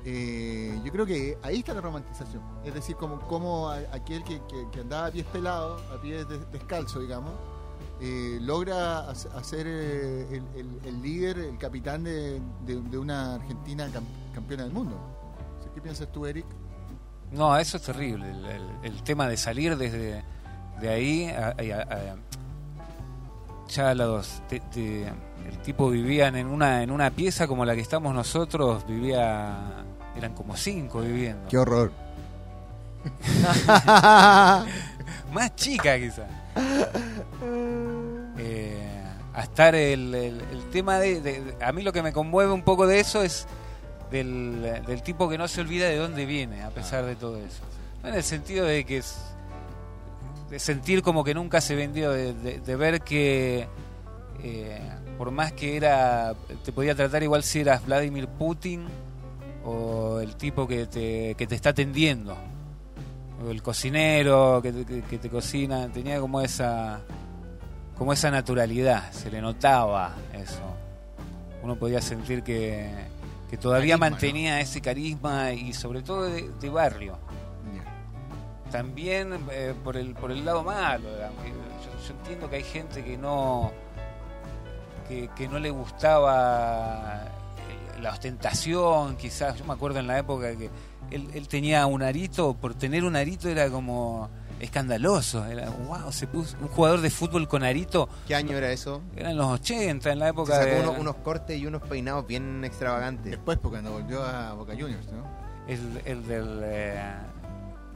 [0.05, 2.43] eh, yo creo que ahí está la romantización.
[2.65, 4.41] Es decir, como, como aquel que,
[4.81, 7.33] andaba a pies pelados, a pies des- descalzo, digamos,
[8.01, 13.35] eh, logra hac- hacer eh, el, el- el líder, el capitán de, de- de una
[13.37, 14.05] Argentina cam-
[14.35, 14.99] campeona del mundo.
[15.75, 16.47] ¿Qué piensas tú, Eric?
[17.33, 18.31] No, eso es terrible.
[18.31, 20.23] El, el- el tema de salir desde
[20.81, 22.17] de ahí a- a- a-
[23.69, 27.81] ya los te- te- el tipo vivían en una en una pieza como la que
[27.81, 29.85] estamos nosotros vivía
[30.17, 31.91] eran como cinco viviendo ¡Qué horror!
[35.33, 36.29] más chica quizás
[37.43, 37.66] Eh,
[39.37, 42.51] a estar el, el- el tema de, de- de- a mí lo que me conmueve
[42.53, 43.47] un poco de eso es
[44.11, 47.63] del, del tipo que no se olvida de dónde viene a pesar de todo eso.
[48.03, 49.19] En el sentido de que es-
[50.51, 53.67] de sentir como que nunca se vendió, de, ver que
[54.43, 54.81] eh,
[55.19, 58.85] por más que era, te podía tratar igual si eras Vladimir Putin
[59.65, 62.37] o el tipo que te, que te está atendiendo,
[63.45, 67.01] o el cocinero que que- que te cocina, tenía como esa,
[67.99, 70.61] como esa naturalidad, se le notaba eso.
[71.63, 72.91] Uno podía sentir que,
[73.51, 77.19] que todavía Carisma, mantenía ese carisma y sobre todo de- de barrio.
[78.71, 83.17] También eh, por el por el lado malo yo, yo entiendo que hay gente que
[83.17, 83.71] no
[85.09, 87.23] que, que no le gustaba
[87.97, 89.57] eh, la ostentación quizás.
[89.57, 90.69] Yo me acuerdo en la época que
[91.13, 94.29] él, él tenía un arito por tener un arito era como
[94.61, 99.03] escandaloso era wow se puso un jugador de fútbol con arito ¿Qué año era eso?
[99.17, 101.83] era en los 80 en la Se época sacó de unos, unos cortes y unos
[101.83, 103.33] peinados bien extravagantes.
[103.33, 105.25] Después, porque cuando volvió a Boca Juniors, ¿no?
[105.69, 107.03] el, el del eh,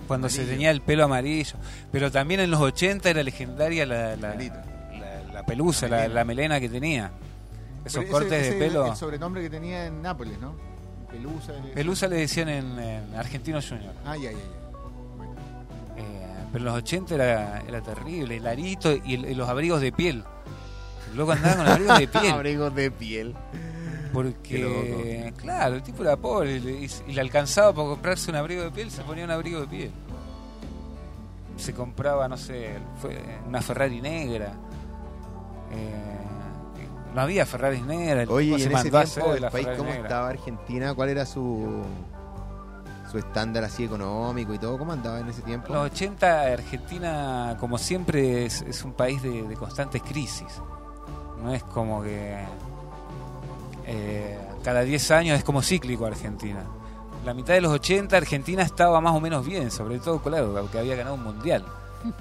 [0.09, 1.57] cuando se tenía el pelo amarillo
[1.93, 6.15] pero también en los 80 era legendaria la, la, la- la pelusa la, Melena.
[6.15, 7.11] la melena que tenía
[7.85, 10.55] esos ese- cortes ese de pelo El sobrenombre que tenía en Nápoles, ¿no?
[11.11, 11.53] Pelusa.
[11.53, 14.70] le- pelusa le decían en, en Argentino Junior Ah, ya, ya, ya.
[16.53, 19.93] Pero en los 80 era, era terrible el arito y, el- y los abrigos de
[19.93, 20.25] piel
[21.11, 23.35] el loco andaba con abrigos de piel Abrigos de piel.
[24.13, 28.63] porque claro el tipo era pobre y, le- y le alcanzaba para comprarse un abrigo
[28.63, 29.91] de piel se ponía un abrigo de piel
[31.57, 34.53] se compraba no sé fue una Ferrari negra
[35.73, 36.17] Eh,
[37.15, 39.79] no había Ferraris negras el Oye, y se en ese tiempo, el la país, Ferrari
[39.79, 40.07] ¿cómo negra.
[40.09, 40.95] estaba Argentina?
[40.95, 41.83] ¿Cuál era su
[43.11, 44.79] su estándar así económico y todo?
[44.79, 45.69] ¿Cómo andaba en ese tiempo?
[45.69, 50.47] En los 80 Argentina, como siempre, es, es un país de, de constantes crisis.
[51.43, 52.37] No es como que
[53.87, 56.65] eh, cada 10 años es como cíclico Argentina.
[57.25, 60.79] La mitad de los 80 Argentina estaba más o menos bien, sobre todo, claro, porque
[60.79, 61.65] había ganado un mundial.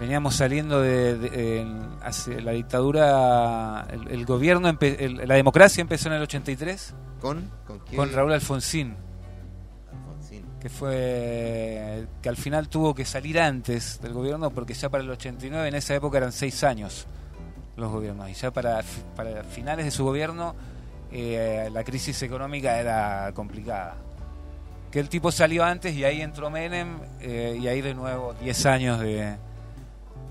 [0.00, 5.80] Veníamos saliendo de, de- en- hace la dictadura, el, el gobierno, empe- el- la democracia
[5.80, 7.50] empezó en el 83 ¿Con?
[7.66, 7.96] ¿Con qué?
[7.96, 8.94] con Raúl Alfonsín.
[10.66, 15.10] Que fue que al final tuvo que salir antes del gobierno porque ya para el
[15.10, 17.06] 89 en esa época eran seis años
[17.76, 18.82] los gobiernos y ya para,
[19.14, 20.56] para finales de su gobierno
[21.12, 23.94] eh, la crisis económica era complicada
[24.90, 28.66] que el tipo salió antes y ahí entró Menem eh, y ahí de nuevo 10
[28.66, 29.36] años de,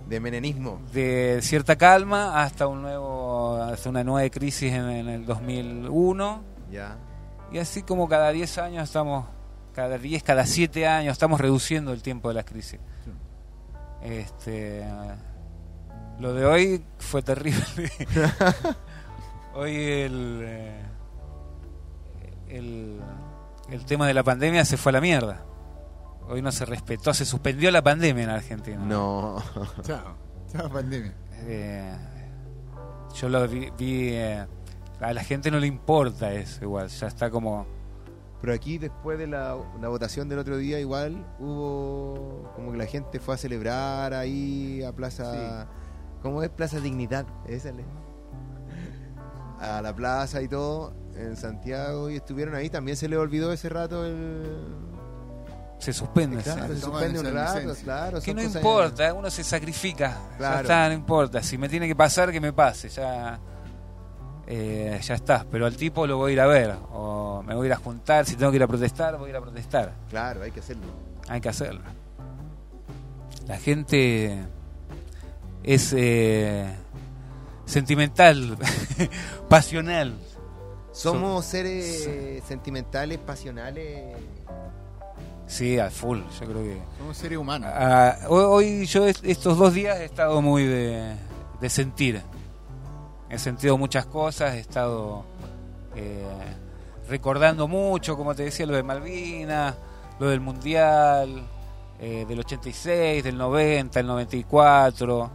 [0.10, 0.82] De menenismo.
[0.92, 6.42] de cierta calma hasta un nuevo hasta una nueva crisis en, en el 2001
[6.74, 6.98] Ya.
[7.54, 9.28] y así como cada 10 años estamos,
[9.76, 12.80] cada 10, cada 7 años estamos reduciendo el tiempo de la crisis.
[14.02, 14.86] Este,
[16.20, 17.66] lo de hoy fue terrible.
[19.54, 20.82] hoy el, eh,
[22.48, 23.02] el,
[23.70, 25.44] el tema de la pandemia se fue a la mierda.
[26.30, 28.78] Hoy no se respetó, se suspendió la pandemia en Argentina.
[28.78, 29.44] No.
[29.84, 30.16] Chao.
[30.54, 31.14] Chao, pandemia.
[31.42, 31.98] Eh,
[33.14, 34.46] yo lo vi, vi, eh,
[35.02, 37.75] a la gente no le importa eso igual, ya está como...
[38.46, 42.86] Pero aquí después de la, la votación del otro día igual hubo como que la
[42.86, 45.68] gente fue a celebrar ahí a Plaza...
[46.22, 46.50] ¿Cómo es?
[46.52, 47.26] Plaza Dignidad.
[47.48, 47.76] Esa es
[49.60, 52.70] la- A la plaza y todo en Santiago y estuvieron ahí.
[52.70, 54.44] También se le olvidó ese rato el...
[55.80, 56.38] Se suspende.
[56.44, 56.76] Claro, sí.
[56.76, 57.84] se toman suspende un rato, licencia.
[57.84, 58.22] claro.
[58.22, 60.20] Que no importa, uno se sacrifica.
[60.40, 61.42] Ya está, no importa.
[61.42, 62.90] Si me tiene que pasar, que me pase.
[62.90, 63.40] Ya,
[64.48, 65.46] eh, ya está.
[65.52, 66.76] Pero al tipo lo voy a ir a ver.
[66.92, 68.26] O me voy a ir a juntar.
[68.26, 69.94] Si tengo que ir a protestar, voy a ir a protestar.
[70.10, 70.84] Claro, hay que hacerlo.
[71.28, 71.82] Hay que hacerlo.
[73.48, 74.40] La gente
[75.64, 76.68] es eh,
[77.66, 78.58] sentimental,
[79.50, 80.14] pasional.
[80.92, 84.16] Somos seres sentimentales, pasionales.
[85.48, 86.22] Sí, al full.
[86.40, 86.82] Yo creo que.
[86.98, 87.70] Somos seres humanos.
[87.72, 91.14] Ah, hoy, hoy yo est- estos dos días he estado muy de,
[91.62, 92.22] de sentir.
[93.30, 95.26] He sentido muchas cosas, he estado
[95.96, 96.24] eh,
[97.10, 99.76] recordando mucho, como te decía, lo de Malvinas,
[100.20, 101.44] lo del Mundial,
[102.00, 105.32] eh, del 86, del 90, el 94,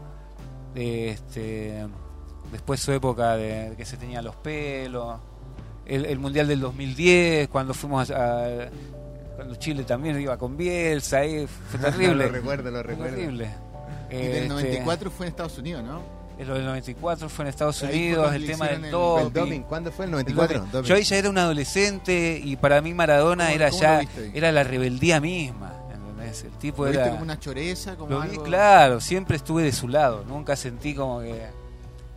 [0.75, 1.87] de este,
[2.53, 5.19] después su época de que se tenía los pelos,
[5.85, 8.69] el, el Mundial del 2010, cuando fuimos a...
[9.35, 12.27] cuando Chile también iba con Bielsa, ahí fue terrible.
[12.27, 13.17] lo recuerdo, lo recuerdo.
[13.17, 13.51] terrible.
[14.11, 16.20] y del Este, 94 fue en Estados Unidos, ¿no?
[16.47, 19.27] Lo del 94 fue en Estados Unidos, el tema del el- doping.
[19.27, 20.05] El doping, ¿cuándo fue?
[20.07, 20.59] ¿El El 94?
[20.61, 20.73] doping.
[20.73, 20.89] Doping.
[20.89, 24.01] Yo ahí ya era un adolescente y para mí Maradona ¿Cómo- era ya
[24.35, 26.45] era la rebeldía misma, ¿entendés?
[26.45, 27.97] El tipo ¿Lo era viste como una choreza?
[27.97, 28.43] Como lo vi algo?
[28.45, 31.47] claro, siempre estuve de su lado, nunca sentí como que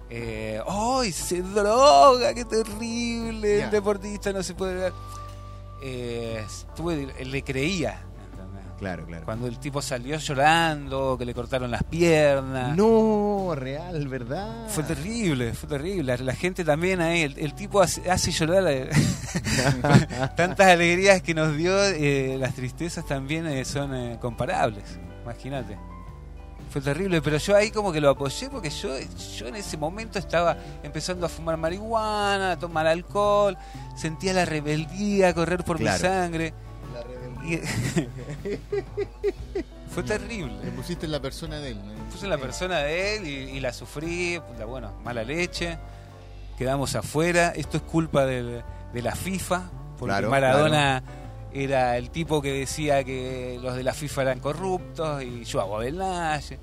[0.09, 2.33] eh, ¡ay, se droga!
[2.35, 3.63] ¡Qué terrible!
[3.63, 4.93] El deportista no se puede ver.
[5.81, 7.99] Eh, estuve, le creía.
[8.83, 9.23] Claro, claro.
[9.23, 12.75] Cuando el tipo salió llorando, que le cortaron las piernas.
[12.75, 14.67] No, real, ¿verdad?
[14.67, 16.03] Fue terrible, fue terrible.
[16.17, 18.89] La, la gente también ahí, el, el tipo hace, hace llorar eh,
[20.35, 24.99] tantas alegrías que nos dio, eh, las tristezas también eh, son eh, comparables.
[25.23, 25.77] Imagínate.
[26.69, 28.89] Fue terrible, pero yo ahí como que lo apoyé porque yo,
[29.37, 33.55] yo en ese momento estaba empezando a fumar marihuana, a tomar alcohol,
[33.95, 35.97] sentía la rebeldía correr por Claro.
[35.97, 36.53] mi sangre.
[37.45, 37.59] Y-
[39.89, 40.53] fue terrible.
[40.63, 41.77] Le pusiste en la persona de él.
[41.85, 42.09] ¿no?
[42.09, 45.77] Puse en la persona de él y, y la sufrí, puta, bueno, mala leche.
[46.57, 47.53] Quedamos afuera.
[47.55, 51.03] Esto es culpa del- de la FIFA, porque Claro, Maradona
[51.51, 55.77] era el tipo que decía que los de la FIFA eran corruptos y yo hago
[55.79, 56.59] Benaye.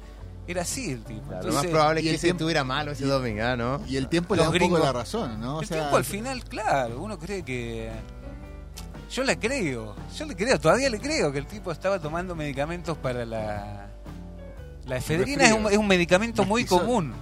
[0.46, 1.28] Era así el tipo.
[1.28, 3.80] Claro, lo más Entonces, probable es que ese tiempo- estuviera malo ese domingo, ¿ah, ¿no?
[3.86, 5.58] Y el tiempo le da un poco la razón, ¿no?
[5.58, 7.90] O el sea, tiempo al final, claro, uno cree que.
[9.10, 12.96] Yo le creo, yo le creo, todavía le creo que el tipo estaba tomando medicamentos
[12.96, 13.88] para la.
[14.86, 17.12] La efedrina es un, es un medicamento muy común.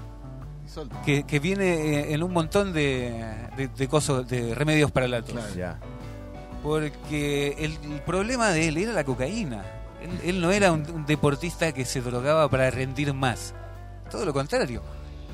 [1.04, 1.64] que, que viene
[2.00, 3.24] eh, en un montón de,
[3.56, 5.32] de, de cosos- de remedios para la tos.
[5.32, 5.54] Claro.
[5.54, 5.78] Ya.
[6.62, 9.64] Porque el, el problema de él era la cocaína.
[10.02, 13.54] Él, él no era un, un deportista que se drogaba para rendir más.
[14.10, 14.82] Todo lo contrario.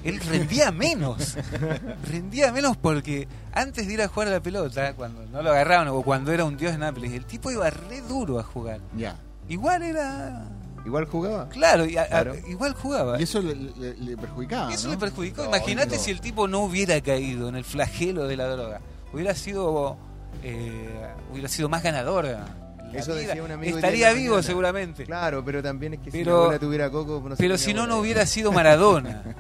[0.04, 1.36] Él rendía menos.
[2.10, 5.88] rendía menos porque antes de ir a jugar a la pelota, cuando no lo agarraban
[5.88, 8.80] o cuando era un dios en Nápoles, el tipo iba re duro a jugar.
[8.96, 9.16] Ya.
[9.48, 10.44] Igual era.
[10.86, 11.48] Igual jugaba.
[11.48, 12.34] Claro, y a- a- Claro.
[12.46, 13.18] igual jugaba.
[13.18, 14.72] Y eso le, le- le perjudicaba.
[14.72, 14.92] Eso ¿no?
[14.94, 15.42] le perjudicó.
[15.42, 16.02] No, Imagínate no.
[16.02, 18.80] si el tipo no hubiera caído en el flagelo de la droga.
[19.12, 19.96] Hubiera sido
[20.42, 20.90] eh,
[21.32, 22.24] hubiera sido más ganador.
[22.26, 22.44] la
[22.92, 25.04] Eso decía un amigo Estaría la vivo seguramente.
[25.06, 27.86] Claro, pero también es que si Pero- la abuela tuviera coco, no Pero si no,
[27.86, 29.22] no hubiera sido Maradona.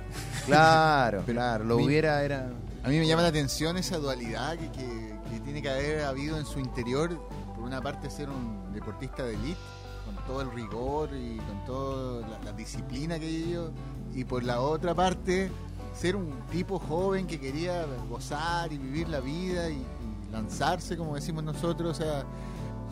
[0.46, 2.50] Claro, Pero- claro, lo mi- hubiera era
[2.82, 6.36] A mí me llama la atención esa dualidad que, que- que tiene que haber habido
[6.38, 7.18] en su interior.
[7.54, 9.58] Por una parte, ser un deportista de elite,
[10.04, 13.70] con todo el rigor y con toda la, la disciplina que ellos.
[14.14, 15.50] Y por la otra parte,
[15.98, 21.14] ser un tipo joven que quería gozar y vivir la vida y, y lanzarse, como
[21.14, 22.24] decimos nosotros, o sea,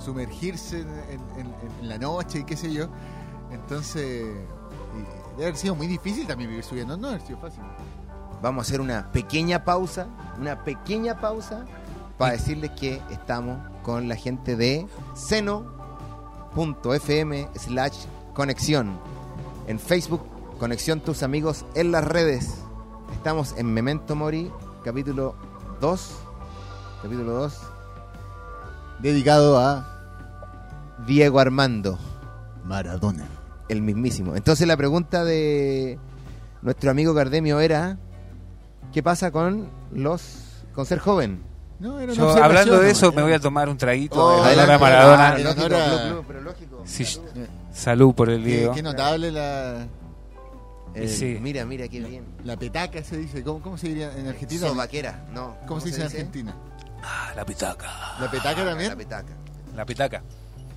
[0.03, 0.87] sumergirse en,
[1.39, 2.89] en- la noche y qué sé yo.
[3.51, 4.25] Entonces,
[5.33, 7.63] debe haber sido muy difícil también vivir subiendo, no debe haber sido fácil.
[8.43, 10.07] Vamos a hacer una pequeña pausa,
[10.39, 11.65] una pequeña pausa
[12.19, 15.49] para decirles que estamos con la gente de seno.fm
[17.55, 17.97] slash
[18.35, 18.99] conexión.
[19.67, 20.23] En Facebook,
[20.59, 22.55] conexión tus amigos en las redes.
[23.13, 24.51] Estamos en Memento Mori,
[24.85, 25.37] capítulo
[25.81, 26.13] 2.
[27.03, 27.61] Capítulo 2.
[29.01, 29.87] Dedicado a
[31.07, 31.99] Diego Armando,
[32.65, 33.32] Maradona.
[33.73, 34.37] El mismísimo.
[34.37, 35.99] Entonces la pregunta de
[36.63, 37.99] nuestro amigo Cardemio era,
[38.93, 40.23] ¿qué pasa con los
[40.75, 41.43] con ser joven?
[41.81, 44.39] No, era una Yo, hablando de eso, me voy a tomar un traguito Oh, en
[44.39, 45.39] honor a adelante, Maradona.
[45.39, 46.83] lógico, pero lógico.
[46.85, 47.29] Sí, Salud.
[47.73, 48.73] salud por el Qué, Diego.
[48.75, 49.87] qué notable la,
[51.07, 51.39] Sí.
[51.41, 52.25] Mira, mira qué bien.
[52.45, 53.43] la petaca, se dice.
[53.43, 54.69] ¿Cómo, cómo se diría en Argentina?
[54.69, 55.57] Sobaquera, no.
[55.67, 56.55] ¿Cómo, se dice en Argentina?
[57.03, 57.89] Ah, la petaca.
[58.21, 58.97] ¿La petaca La también?
[58.97, 59.33] petaca.
[59.75, 60.23] La petaca.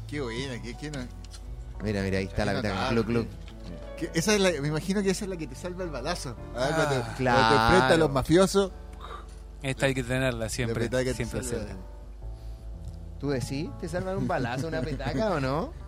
[0.07, 0.99] Qué buena, qué, qué no-
[1.85, 2.89] Mira, mira, ahí está la notable.
[2.89, 3.27] Club, club.
[3.97, 6.35] Que esa es la, me imagino que esa es la que te salva el balazo.
[6.55, 7.47] Ah, cuando, te- cuando claro.
[7.55, 8.71] te enfrentas a los mafiosos,
[9.61, 10.83] Esta hay que tenerla siempre.
[10.85, 11.75] la petaca te siempre salva.
[13.19, 13.69] ¿Tú decís?
[13.79, 15.71] ¿Te salvan un balazo una petaca o no?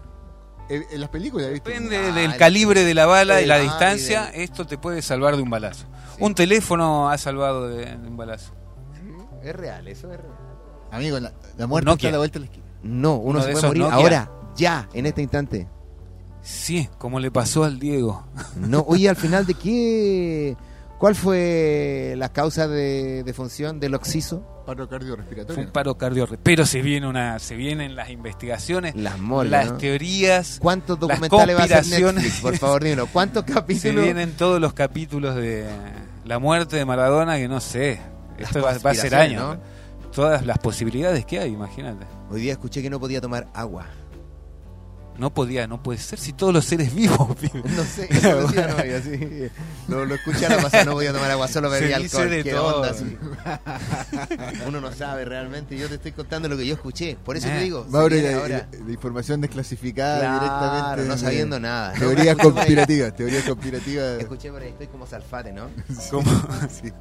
[0.70, 1.70] En, en las películas, ¿viste?
[1.70, 4.78] Depende Ah, del el- calibre de la bala y la Ah, distancia, y esto te
[4.78, 5.86] puede salvar de un balazo.
[6.18, 6.22] Sí.
[6.22, 8.52] Un teléfono ha salvado de, de un balazo.
[9.42, 10.36] Es real, eso es real.
[10.92, 11.96] Amigo, la, la muerte Nokia.
[11.96, 12.66] está a la vuelta de la esquina.
[12.84, 13.96] No, uno, Uno se de puede morir Nokia.
[13.96, 15.70] ahora, ya, en este instante.
[16.48, 18.26] Sí, como le pasó al Diego.
[18.56, 20.56] No, oye, al final de qué.
[20.98, 24.42] ¿Cuál fue la causa de defunción del oxiso?
[24.66, 25.64] Paro Fue cardiorrespiratorio.
[25.66, 26.44] un paro cardiorrespiratorio.
[26.44, 29.52] Pero se viene una, se vienen las investigaciones, Las molas.
[29.52, 29.78] las ¿no?
[29.78, 32.12] teorías, ¿Cuántos las documentales va a.
[32.14, 32.42] Netflix?
[32.42, 33.08] Por favor, dímelo.
[33.08, 34.04] ¿Cuántos se capítulos?
[34.06, 35.68] vienen todos los capítulos de
[36.26, 38.00] la muerte de Maradona que no sé.
[38.40, 39.34] Las Esto va, va a ser.
[39.34, 39.58] ¿no?
[40.12, 42.06] Todas las posibilidades que hay, imagínate.
[42.32, 43.86] Hoy día escuché que no podía tomar agua.
[45.18, 47.36] No podía, no puede ser si todos los seres vivos.
[47.42, 47.64] pibe.
[47.76, 49.50] No sé, eso decía no, yo así.
[49.88, 52.30] Lo, lo escuché a la pasada, no podía tomar agua, solo bebía alcohol.
[52.30, 52.76] de ¿Qué todo.
[52.78, 53.18] onda, así?
[54.68, 57.18] Uno no sabe realmente, yo te estoy contando lo que yo escuché.
[57.24, 57.52] Por eso Eh.
[57.52, 58.68] te digo, Mauro, viene la, ahora.
[58.72, 61.08] la- la información desclasificada Claro, directamente.
[61.08, 61.94] no de- sabiendo nada.
[61.94, 62.00] ¿no?
[62.00, 64.20] Teorías conspirativas, teorías conspirativas.
[64.20, 65.68] Escuché por ahí, estoy como salfate, ¿no?
[66.12, 66.30] Como
[66.70, 66.92] Sí.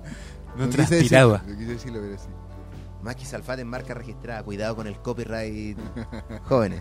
[0.56, 1.38] no transpiraba.
[1.38, 2.28] decirlo, no quise decirlo, pero sí.
[3.02, 5.78] Más que salfate en marca registrada, cuidado con el copyright.
[6.44, 6.80] Jóvenes,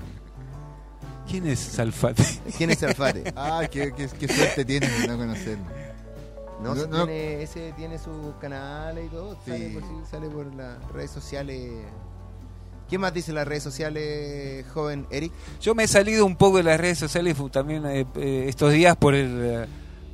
[1.29, 2.23] ¿Quién es Salfate?
[2.57, 3.33] ¿quién es salfate?
[3.35, 5.65] Ah, qué, qué, qué suerte tienes de no conocerlo.
[6.61, 7.05] No, No, si no.
[7.05, 9.73] Tiene, ese tiene sus canales y todo, sale, Sí.
[9.73, 11.71] por, sí, sale por las redes sociales
[12.89, 15.31] ¿Qué más dicen las redes sociales, joven Eric?
[15.59, 18.95] Yo me he salido un poco de las redes sociales también eh, eh, estos días
[18.95, 19.65] por el eh,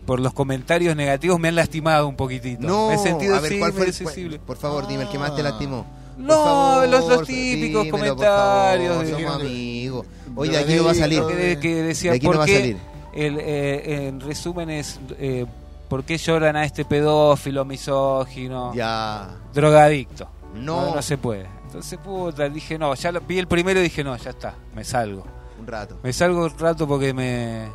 [0.06, 2.66] por los comentarios negativos me han lastimado un poquitito.
[2.66, 4.40] No, me he sentido a ver, ¿cuál fue el-.
[4.40, 5.44] Por favor, dime el que más te Ah.
[5.44, 5.86] lastimó.
[6.22, 10.06] No, favor, los, los típicos dímelo, comentarios favor, de- somos amigos.
[10.36, 11.24] Oye, de aquí no va a salir.
[11.28, 12.78] que, de- que decía De aquí no va a salir.
[13.14, 15.46] el, eh, en resumen es eh,
[15.90, 19.30] por qué lloran a este pedófilo misógino Ya.
[19.54, 20.86] drogadicto No.
[20.90, 24.02] no, no se puede entonces puta dije no ya lo, vi el primero y dije
[24.04, 25.26] no ya está me salgo
[25.60, 25.98] Un rato.
[26.02, 27.68] me salgo un rato porque me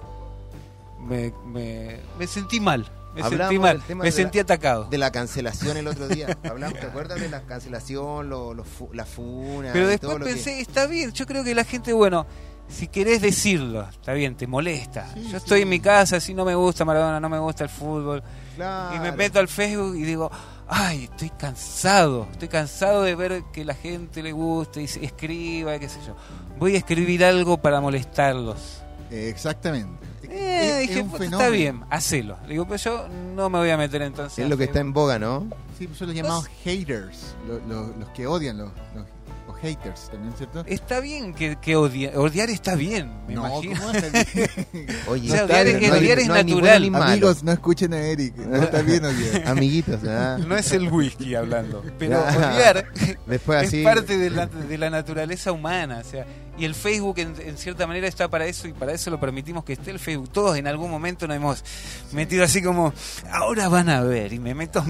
[1.07, 5.11] me, me, me sentí mal me Hablamos sentí mal me sentí la- atacado De la
[5.11, 6.37] cancelación el otro día.
[6.49, 9.71] Hablamos, ¿te acuerdas de la cancelación, lo, lo fu- la funa?
[9.73, 12.27] Pero después todo lo que- pensé, está bien, yo creo que la gente, bueno,
[12.69, 15.07] si querés decirlo, está bien, te molesta.
[15.15, 15.37] Sí, yo sí.
[15.37, 18.23] estoy en mi casa, si no me gusta Maradona, no me gusta el fútbol,
[18.57, 18.97] Claro.
[18.97, 20.31] y me meto al Facebook y digo,
[20.69, 25.79] ay, estoy cansado, estoy cansado de ver que la gente le guste y se escriba,
[25.79, 26.17] qué sé yo.
[26.59, 28.83] Voy a escribir algo para molestarlos.
[29.11, 30.05] Exactamente.
[30.37, 32.37] Eh, Es- es dije, un "Puta, está bien, hacelo.
[32.47, 34.39] Le digo, pero yo no me voy a meter entonces.
[34.45, 35.49] Es lo que está en boga, ¿no?
[35.79, 39.05] Sí, son los llamados haters, lo- lo- los que odian, los, los,
[39.47, 40.65] los haters también, ¿cierto?
[40.67, 43.81] Está bien que, que odie- odiar está bien, me no, imagino.
[43.81, 44.47] ¿cómo está bien?
[45.09, 46.83] Oye, O sea, odiar es- no hay- odiar es no hay ni bueno natural.
[46.83, 47.05] ni malo.
[47.05, 49.47] Amigos, no escuchen a Eric, no está bien odiar.
[49.49, 50.39] Amiguitos, ¿verdad?
[50.39, 52.51] No es el whisky hablando, pero Ya.
[52.55, 52.87] odiar
[53.27, 53.83] Después es así.
[53.85, 56.03] parte de la, de la naturaleza humana.
[56.05, 56.25] O sea,
[56.59, 59.65] y el Facebook en, en cierta manera está para eso y para eso lo permitimos
[59.65, 60.31] que esté el Facebook.
[60.31, 61.65] Todos en algún momento nos hemos
[62.13, 62.93] metido así como,
[63.31, 64.85] ahora van a ver, y me meto,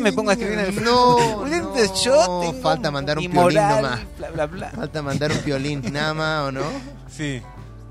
[0.00, 1.48] me pongo a escribir en el No, Facebook.
[1.50, 4.00] no, yo tengo falta mandar un piolín nomás.
[4.18, 4.70] Bla, bla, bla.
[4.70, 6.62] Falta mandar un violín, nada más, ¿o no?
[7.10, 7.42] Sí,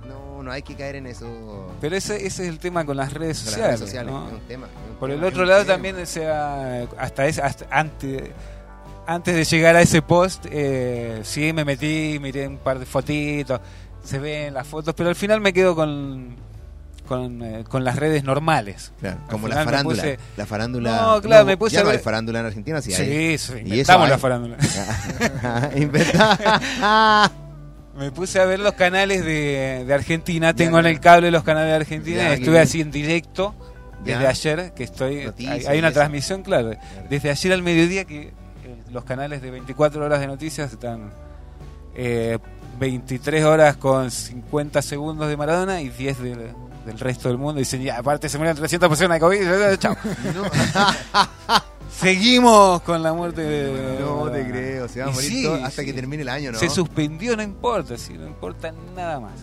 [0.08, 1.72] No, no hay que caer en eso.
[1.80, 3.80] pero ese, ese es el tema con las redes con las sociales.
[3.80, 4.14] redes sociales.
[4.14, 4.28] ¿no?
[4.28, 4.66] Es un tema.
[4.68, 5.74] es un Por el otro es lado tema.
[5.76, 8.24] también, o sea, hasta, ese- hasta antes,
[9.08, 13.60] antes de llegar a ese post, eh, sí me metí, miré un par de fotitos,
[14.04, 16.36] se ven las fotos, pero al final me quedo con,
[17.08, 18.92] con, eh, con las redes normales.
[19.00, 20.04] Claro, como la farándula.
[20.04, 21.02] puse- La farándula.
[21.02, 23.38] No, claro, me puse ya a no hay farándula en Argentina, sí, hay.
[23.38, 24.58] Sí, inventamos la farándula.
[27.98, 31.44] Me puse a ver los canales de, de Argentina, tengo Ya, en el cable los
[31.44, 33.54] canales de Argentina, Ya, estuve así en directo
[34.04, 36.72] desde ayer, que estoy, Noticias hay, hay una transmisión, claro,
[37.10, 38.32] desde ayer al mediodía que
[38.94, 41.12] los canales de 24 horas de noticias están
[41.96, 42.38] eh,
[42.80, 46.52] 23 horas con 50 segundos de Maradona y 10 del,
[46.86, 49.96] del resto del mundo, dicen, ya, aparte se murieron 300 personas de COVID, chao.
[51.92, 54.00] Seguimos con la muerte de...
[54.00, 55.86] No te creo, se va a morir sí, todo hasta sí.
[55.86, 56.58] que termine el año, ¿no?
[56.60, 59.34] Se suspendió, no importa, sí, no importa nada más.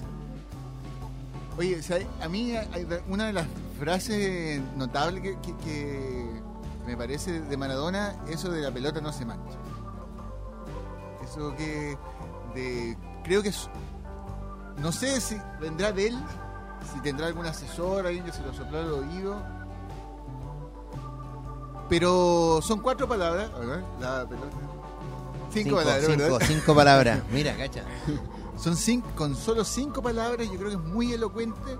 [1.56, 2.06] Oye, ¿sabe?
[2.22, 3.46] a mí hay de- una de las
[3.78, 6.39] frases notables que, que- que
[6.86, 9.58] me parece de Maradona, eso de la pelota no se mancha.
[11.24, 11.96] Eso que
[12.54, 13.68] de, creo que es,
[14.78, 16.18] no sé si vendrá de él,
[16.92, 19.36] si tendrá algún asesor, alguien que se lo sopló al oído.
[21.88, 23.80] Pero son cuatro palabras, ¿verdad?
[24.00, 24.56] La pelota.
[25.52, 26.40] Cinco, Cinco, palabras, cinco, ¿verdad?
[26.46, 27.20] cinco palabras.
[27.32, 27.82] Mira, cacha.
[28.56, 31.78] Son cinco, con solo cinco palabras, yo creo que es muy elocuente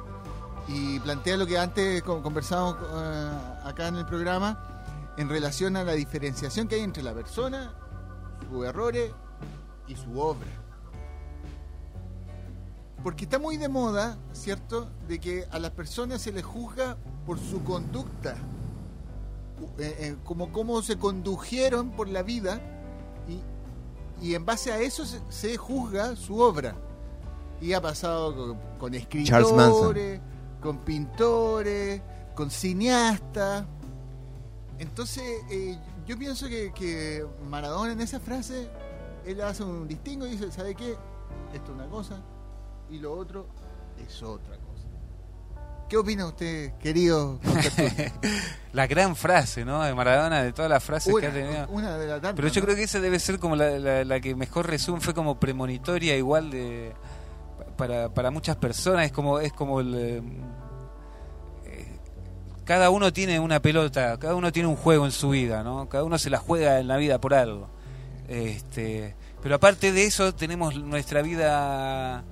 [0.67, 3.31] y plantea lo que antes con- conversábamos eh,
[3.65, 4.80] acá en el programa
[5.17, 7.75] en relación a la diferenciación que hay entre la persona,
[8.49, 9.13] sus errores
[9.87, 10.49] y su obra.
[13.03, 16.97] Porque está muy de moda, ¿cierto?, de que a las personas se les juzga
[17.27, 18.37] por su conducta,
[19.79, 22.61] eh, eh, como cómo se condujeron por la vida
[23.29, 26.75] y, y en base a eso se, se juzga su obra.
[27.61, 30.21] Y ha pasado con, con escritores,
[30.63, 32.01] con pintores,
[32.35, 33.65] con cineastas.
[34.81, 38.69] Entonces, eh, yo pienso que, que Maradona en esa frase,
[39.25, 40.97] él hace un distingo y dice, ¿sabe qué?
[41.55, 42.21] Esto es una cosa
[42.91, 43.47] y lo otro
[44.05, 44.67] es otra cosa.
[45.89, 47.39] ¿Qué opina usted, querido?
[48.73, 49.83] La gran frase, ¿no?
[49.83, 51.67] De Maradona, de todas las frases que ha tenido.
[51.69, 52.65] una de tantas, Pero yo ¿no?
[52.67, 56.17] creo que esa debe ser como la, la- la que mejor resume, fue como premonitoria
[56.17, 56.93] igual de
[57.77, 60.33] para, para muchas personas, es como es como el
[62.71, 65.89] cada uno tiene una pelota, cada uno tiene un juego en su vida, ¿no?
[65.89, 67.69] Cada uno se la juega en la vida por algo.
[68.29, 72.23] Este, pero aparte de eso tenemos nuestra vida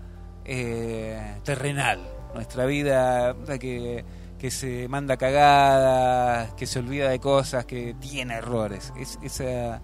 [0.45, 1.99] eh, terrenal,
[2.37, 4.05] nuestra vida la que,
[4.39, 8.93] que se manda cagadas, que se olvida de cosas, que tiene errores.
[8.97, 9.81] Es, esa,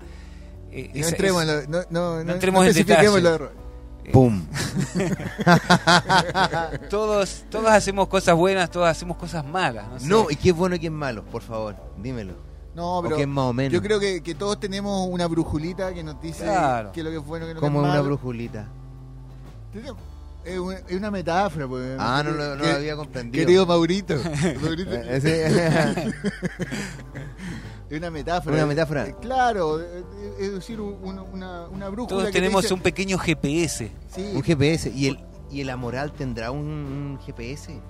[0.71, 2.75] eh, No esa- entremos, es- en lo- no, entremos en.
[4.13, 4.45] ¡Pum!
[6.91, 9.87] todos, todos hacemos cosas buenas, todos hacemos cosas malas.
[9.93, 10.07] No, sé.
[10.09, 12.35] No, y qué es bueno y qué es malo, por favor, dímelo.
[12.75, 13.73] No, ¿O pero que es más o menos?
[13.73, 16.91] yo creo que, que todos tenemos una brujulita que nos dice Claro.
[16.93, 18.05] qué es lo que es bueno, qué es lo que es una malo.
[18.05, 18.67] brujulita.
[19.73, 19.99] Tenemos-
[20.45, 21.97] Es una, es una metáfora, pues.
[21.99, 23.47] Ah, no, lo- no Que- lo había comprendido.
[23.47, 24.15] Querido Maurito.
[24.61, 26.13] Maurito, Eh, ese-
[27.91, 28.57] es una metáfora.
[28.57, 29.07] Una metáfora.
[29.07, 30.05] Eh, claro, eh,
[30.41, 32.09] es decir, un- una, una, una brújula.
[32.09, 33.91] Todos que te tenemos dice- un pequeño GPS.
[34.15, 34.91] Sí, un GPS.
[34.91, 35.21] ¿Y el,
[35.51, 37.81] ¿Y el amoral tendrá un, un GPS?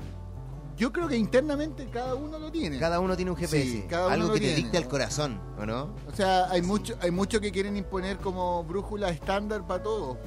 [0.77, 2.81] yo creo que internamente cada uno lo tiene.
[2.81, 3.63] Cada uno tiene un GPS.
[3.63, 4.57] Sí, cada uno Algo que te tiene.
[4.57, 5.95] dicte al corazón, ¿o no?
[6.13, 10.19] O sea, hay mucho, hay muchos que quieren imponer como brújula estándar para todo.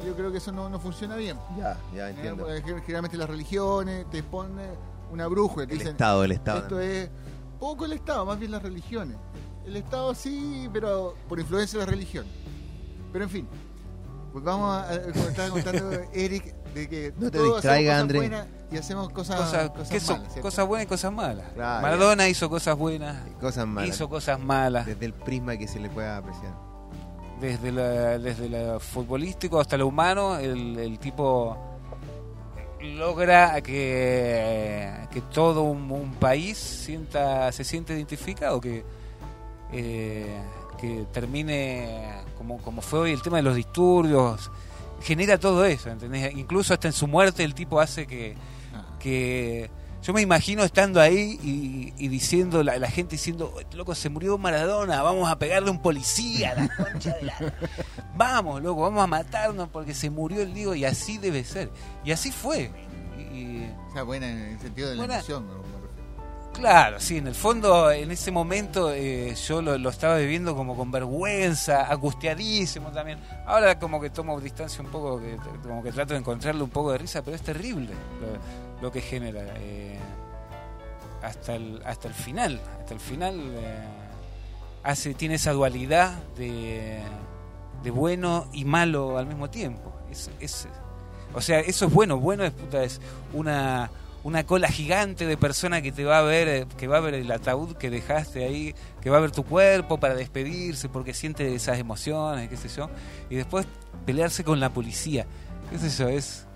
[0.00, 1.38] Y yo creo que eso no, no funciona bien.
[1.58, 2.10] Ya, ya ¿eh?
[2.10, 2.46] entiendo.
[2.84, 4.68] Generalmente las religiones te ponen
[5.10, 5.66] una brújula.
[5.66, 6.58] Te El dicen, Estado, el Estado.
[6.58, 7.08] esto es
[7.58, 9.16] poco el Estado, más bien las religiones.
[9.66, 12.24] El Estado sí, pero por influencia de la religión.
[13.12, 13.48] Pero en fin,
[14.32, 18.18] pues vamos a, a- como estaba contando Eric, de que No te hacemos André.
[18.18, 20.22] buenas y hacemos cosas, Cosas, cosas malas.
[20.32, 20.40] ¿cierto?
[20.42, 21.46] cosas buenas y cosas malas.
[21.54, 23.94] Claro, Maradona hizo cosas buenas, Cosas malas.
[23.94, 24.86] hizo cosas malas.
[24.86, 26.54] Desde el prisma que se le pueda apreciar.
[27.40, 31.56] Desde, la, desde lo futbolístico hasta lo humano, el, el tipo
[32.80, 38.84] logra que, que todo un, un país sienta se siente identificado, que,
[39.72, 40.26] eh,
[40.80, 44.50] que termine como, como fue hoy el tema de los disturbios,
[45.02, 46.34] genera todo eso, ¿entendés?
[46.36, 48.34] Incluso hasta en su muerte el tipo hace que,
[48.74, 48.84] Ah.
[49.00, 49.70] que
[50.02, 54.38] yo me imagino estando ahí y, y diciendo, la, la gente diciendo, loco, se murió
[54.38, 57.34] Maradona, vamos a pegarle a un policía, la concha de la...
[58.14, 61.70] Vamos, loco, vamos a matarnos porque se murió el Diego y así debe ser.
[62.04, 62.70] Y así fue.
[63.32, 65.14] Y, O sea, buena en el sentido de la Buena.
[65.14, 65.46] emoción.
[66.52, 70.76] claro, sí, en el fondo, en ese momento eh, yo lo, lo estaba viviendo como
[70.76, 73.20] con vergüenza, angustiadísimo también.
[73.46, 76.90] Ahora como que tomo distancia un poco, que, como que trato de encontrarle un poco
[76.92, 77.90] de risa, pero es terrible
[78.20, 79.42] lo, lo que genera.
[79.58, 79.98] eh,
[81.22, 83.78] hasta el, hasta el final, hasta el final eh,
[84.82, 87.00] hace, tiene esa dualidad de,
[87.92, 89.92] bueno y malo al mismo tiempo.
[90.10, 90.68] Es,
[91.34, 93.00] o sea, eso es bueno, bueno es
[93.32, 93.90] una,
[94.24, 97.14] una cola gigante de persona que te va a ver, eh, que va a ver
[97.14, 101.54] el ataúd que dejaste ahí, que va a ver tu cuerpo para despedirse porque siente
[101.54, 102.88] esas emociones, qué sé yo,
[103.28, 103.66] y después
[104.06, 105.26] pelearse con la policía,
[105.70, 106.47] qué sé yo, es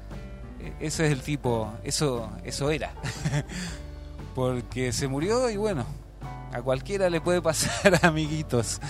[0.80, 2.92] eso es el tipo, eso, eso era.
[4.34, 5.84] porque se murió y bueno,
[6.52, 8.80] a cualquiera le puede pasar, amiguitos.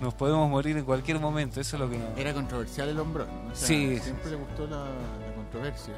[0.00, 2.04] Nos podemos morir en cualquier momento, eso es lo que no.
[2.16, 3.28] Era controversial el hombrón.
[3.46, 3.52] ¿no?
[3.52, 3.98] O sea, Sí.
[4.00, 5.94] Siempre le gustó la, la controversia.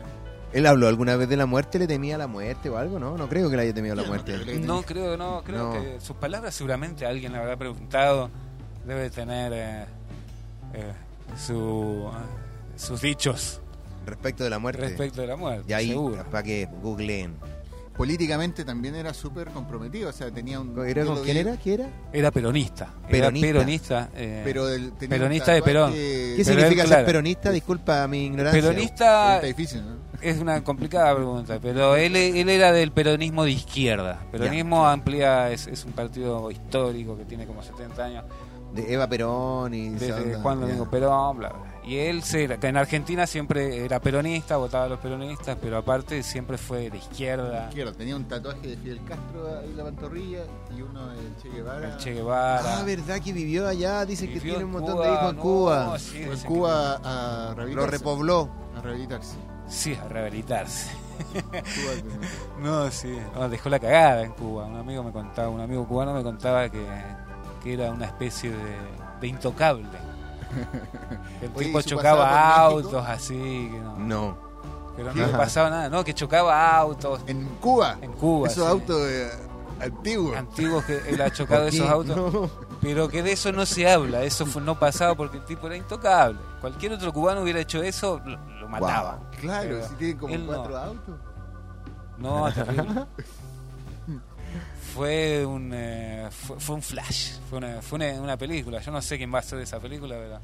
[0.53, 1.79] ¿Él habló alguna vez de la muerte?
[1.79, 2.99] ¿Le temía la muerte o algo?
[2.99, 4.37] No, no creo que le haya temido la muerte.
[4.61, 5.73] No, creo que no, creo No.
[5.73, 8.31] que sus palabras seguramente alguien le habrá preguntado,
[8.87, 9.85] debe tener eh,
[10.75, 10.93] eh,
[11.37, 12.09] su,
[12.77, 13.61] sus dichos
[14.07, 14.81] Respecto de la muerte.
[14.83, 16.25] respecto de la muerte, y ahí, seguro.
[16.31, 17.35] para que googleen.
[17.97, 20.11] Políticamente también era súper comprometido.
[20.11, 20.79] O sea, tenía un.
[20.87, 21.57] ¿Era con quién era?
[21.57, 21.89] ¿Qué era?
[22.13, 23.47] Era peronista, Peronista.
[23.49, 25.91] era peronista, eh, Pero el, tenía un Peronista de Perón.
[25.93, 27.07] tatuaje- ¿Qué Pero significa él, ser claro.
[27.07, 27.51] peronista?
[27.51, 28.61] Disculpa mi ignorancia.
[28.63, 29.97] peronista Está difícil, ¿no?
[30.21, 34.21] es una complicada pregunta, pero él, él era del peronismo de izquierda.
[34.31, 38.25] Peronismo amplia es, es un partido histórico que tiene como 70 años.
[38.75, 40.61] De Eva Perón y desde Juan.
[40.61, 41.76] Domingo Perón, bla, bla.
[41.87, 46.21] Y él se, que en Argentina siempre era peronista, votaba a los peronistas, pero aparte
[46.25, 47.93] siempre fue de izquierda, Izquierda.
[47.93, 50.41] Tenía un tatuaje de Fidel Castro ahí en la pantorrilla
[50.77, 51.89] y uno de Che Guevara.
[51.93, 52.79] el Che Guevara.
[52.79, 54.05] Ah, ¿verdad que vivió allá?
[54.05, 55.99] Dice que tiene un montón Cuba, de hijos en no, Cuba.
[56.01, 58.49] sí, en dicen que- Cuba Lo repobló.
[58.77, 59.37] A rehabilitarse.
[59.69, 60.91] Sí, a rehabilitarse.
[61.33, 62.19] Cuba,
[62.63, 63.17] No, sí.
[63.35, 64.67] No, dejó la cagada en Cuba.
[64.67, 66.85] Un amigo me contaba, un amigo cubano me contaba que,
[67.63, 68.77] que era una especie de,
[69.21, 69.87] de intocable.
[71.43, 73.35] El Oye, tipo ¿y su chocaba autos así,
[73.73, 74.39] que no, No.
[74.97, 77.97] pero no le pasaba nada, no, que chocaba autos en Cuba.
[78.01, 78.49] en Cuba.
[78.49, 78.71] Esos sí.
[78.71, 79.31] autos eh,
[79.81, 80.37] antiguos.
[80.37, 82.51] antiguos que él ha chocado esos autos, No.
[82.81, 85.77] pero que de eso no se habla, eso fue, no pasaba porque el tipo era
[85.77, 86.39] intocable.
[86.61, 89.19] Cualquier otro cubano hubiera hecho eso, lo, lo mataba.
[89.41, 90.53] Claro, Pero si tienen como él no.
[90.55, 91.15] cuatro autos.
[92.19, 93.07] No, terrible.
[94.97, 98.81] Fue un eh, fue, fue un flash, fue una, fue una, una película.
[98.81, 100.41] Yo no sé quién va a hacer esa película, pero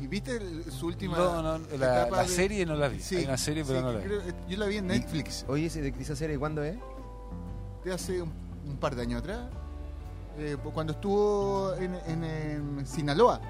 [0.00, 3.00] ¿Y viste el- su última no, no, la, etapa la de- serie no la vi.
[3.00, 4.04] Sí, Hay una serie, pero sí, no la vi.
[4.04, 6.76] creo- yo la vi en Netflix Oye, ¿ese de esa serie cuándo es?
[7.84, 8.32] de hace un,
[8.66, 9.40] un par de años atrás.
[10.38, 13.40] eh, cuando estuvo en, en, en Sinaloa.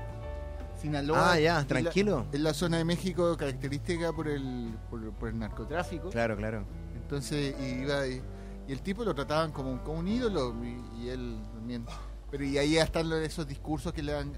[0.80, 1.32] Sinaloa.
[1.32, 2.26] Ah, ya, en la- tranquilo.
[2.32, 6.08] En la zona de México característica por el, por, por el narcotráfico.
[6.10, 6.64] Claro, claro.
[6.96, 8.22] Entonces y iba y,
[8.70, 11.84] y el tipo lo trataban como, un- como un ídolo y, y él también.
[12.30, 14.32] Pero y ahí ya están los- esos discursos que le han,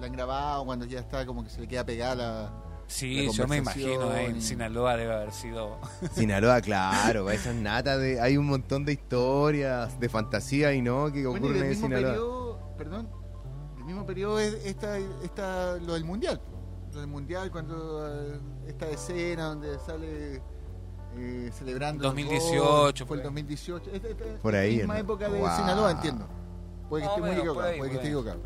[0.00, 3.32] le han grabado cuando ya está como que se le queda pegada la, Sí, La
[3.32, 5.78] yo me imagino ahí en Sinaloa debe haber sido.
[6.14, 11.12] Sinaloa, claro, esa es nata de, hay un montón de historias, de fantasía y no,
[11.12, 12.10] que ocurren en mismo Sinaloa.
[12.12, 13.08] periodo, perdón,
[13.76, 16.40] del mismo periodo es esta, esta, lo del mundial.
[16.94, 20.42] Lo del mundial, cuando eh, esta escena donde sale
[21.18, 22.04] eh, celebrando.
[22.04, 23.24] el 2018, gol, Fue por el ahí.
[23.24, 23.90] 2018.
[23.90, 25.00] Es, es- es Por ahí, misma ¿no?
[25.00, 25.48] época de Wow.
[25.56, 26.26] Sinaloa, entiendo.
[26.88, 27.76] Puede que Más esté muy equivocado.
[27.76, 28.40] puede que esté equivocado.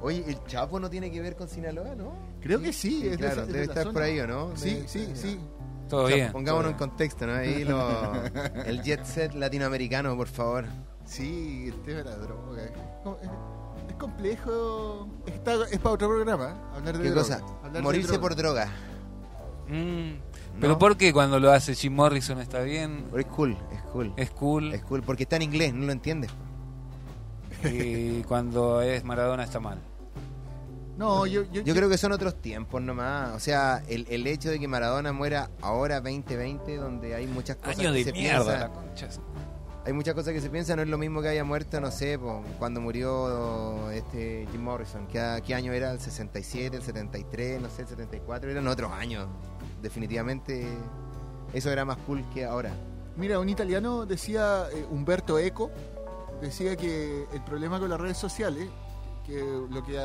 [0.00, 2.12] Oye, ¿el Chapo no tiene que ver con Sinaloa, no?
[2.40, 3.92] Creo que sí, claro, de debe estar zona.
[3.92, 4.56] por ahí, ¿o no?
[4.56, 5.40] Sí, Debe- sí, sí.
[5.88, 6.32] Todo O sea, bien.
[6.32, 7.34] Pongámonos en contexto, ¿no?
[7.34, 8.12] Ahí lo,
[8.66, 10.66] el jet set latinoamericano, por favor.
[11.04, 12.62] Sí, el tema de la droga.
[12.64, 12.70] Es,
[13.02, 13.30] co- es-
[13.88, 15.08] es complejo.
[15.26, 16.76] Está, es para otro programa, ¿eh?
[16.76, 17.46] hablar de ¿Qué droga, cosa?
[17.56, 18.20] hablar de Morirse droga.
[18.20, 18.68] por droga.
[19.68, 20.12] Mm,
[20.58, 20.60] ¿no?
[20.62, 23.06] Pero ¿por qué cuando lo hace Jim Morrison está bien?
[23.16, 24.12] Es cool, es cool.
[24.16, 24.74] Es cool.
[24.74, 26.30] Es cool, porque está en inglés, no lo entiendes.
[27.64, 29.78] Y cuando es Maradona está mal.
[30.96, 33.30] No, yo, yo, Yo creo que son otros tiempos nomás.
[33.36, 37.78] O sea, el, el hecho de que Maradona muera ahora 2020, donde hay muchas cosas
[37.78, 39.08] Año que de se mierda, piensan, la concha.
[39.86, 42.18] hay muchas cosas que se piensan, no es lo mismo que haya muerto, no sé,
[42.18, 45.92] po, cuando murió este Jim Morrison, ¿qué, qué año era?
[45.92, 48.50] ¿El 67, el 73, no sé, el 74?
[48.50, 49.28] Eran otros años.
[49.82, 50.66] Definitivamente
[51.52, 52.72] eso era más cool que ahora.
[53.16, 55.70] Mira, un italiano decía, eh, Humberto Eco,
[56.40, 58.68] decía que el problema con las redes sociales,
[59.26, 60.00] que lo que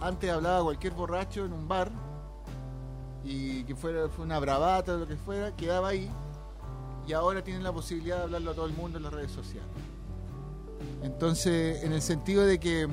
[0.00, 1.90] antes hablaba cualquier borracho en un bar
[3.24, 6.10] y que fuera fue una bravata o lo que fuera, quedaba ahí
[7.06, 9.68] y ahora tienen la posibilidad de hablarlo a todo el mundo en las redes sociales.
[11.02, 12.88] Entonces, en el sentido de que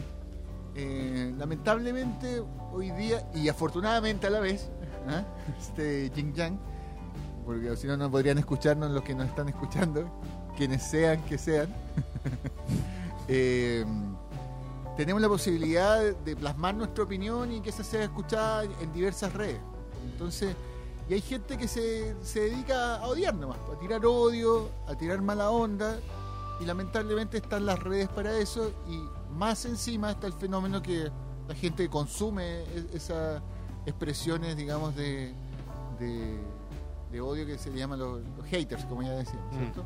[0.75, 4.69] eh, lamentablemente hoy día y afortunadamente a la vez,
[5.07, 5.23] ¿ah?
[5.59, 6.59] este Jin Yang,
[7.45, 10.09] porque si no no podrían escucharnos los que nos están escuchando,
[10.57, 11.67] quienes sean que sean.
[13.33, 13.85] Eh,
[14.97, 19.59] tenemos la posibilidad de- plasmar nuestra opinión y que esa sea escuchada en diversas redes.
[20.03, 20.53] Entonces,
[21.09, 25.21] y hay gente que se, se dedica a odiar nomás, a tirar odio, a tirar
[25.21, 25.97] mala onda,
[26.59, 28.99] y lamentablemente están las redes para eso, y
[29.33, 31.09] más encima está el fenómeno que
[31.47, 33.41] la gente consume e- esas
[33.85, 35.33] expresiones, digamos, de,
[35.99, 36.39] de,
[37.11, 39.57] de odio que se le llaman los, los haters, como ya decíamos, Mm.
[39.57, 39.83] ¿cierto?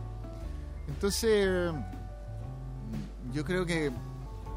[0.87, 3.91] Entonces, mm, yo creo que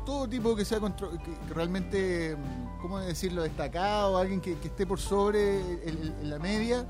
[0.05, 4.87] todo tipo que sea contro- que realmente, mm, ¿cómo decirlo?, destacado, alguien que, que esté
[4.87, 5.59] por sobre
[5.89, 6.85] el- la media,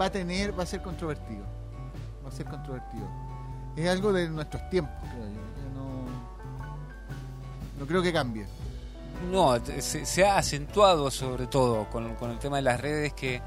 [0.00, 1.44] va a tener, va a ser controvertido.
[2.24, 3.06] Va a ser controvertido.
[3.76, 5.30] Es algo de nuestros tiempos, creo yo.
[5.32, 6.04] Yo no,
[7.80, 8.46] no creo que cambie.
[9.30, 13.40] No, se, se ha acentuado sobre todo con, con el tema de las redes que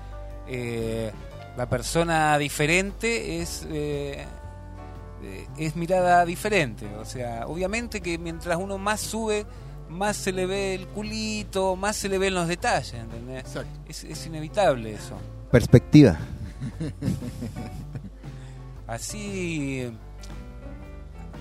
[0.48, 1.12] eh,
[1.58, 4.26] la persona diferente es eh,
[5.24, 6.88] eh, es mirada diferente.
[6.96, 9.46] O sea, obviamente que mientras uno más sube,
[9.90, 13.40] más se le ve el culito, más se le ven los detalles, ¿entendés?
[13.40, 13.80] Exacto.
[13.88, 15.18] Es, es inevitable eso.
[15.52, 16.18] Perspectiva.
[18.88, 19.92] Así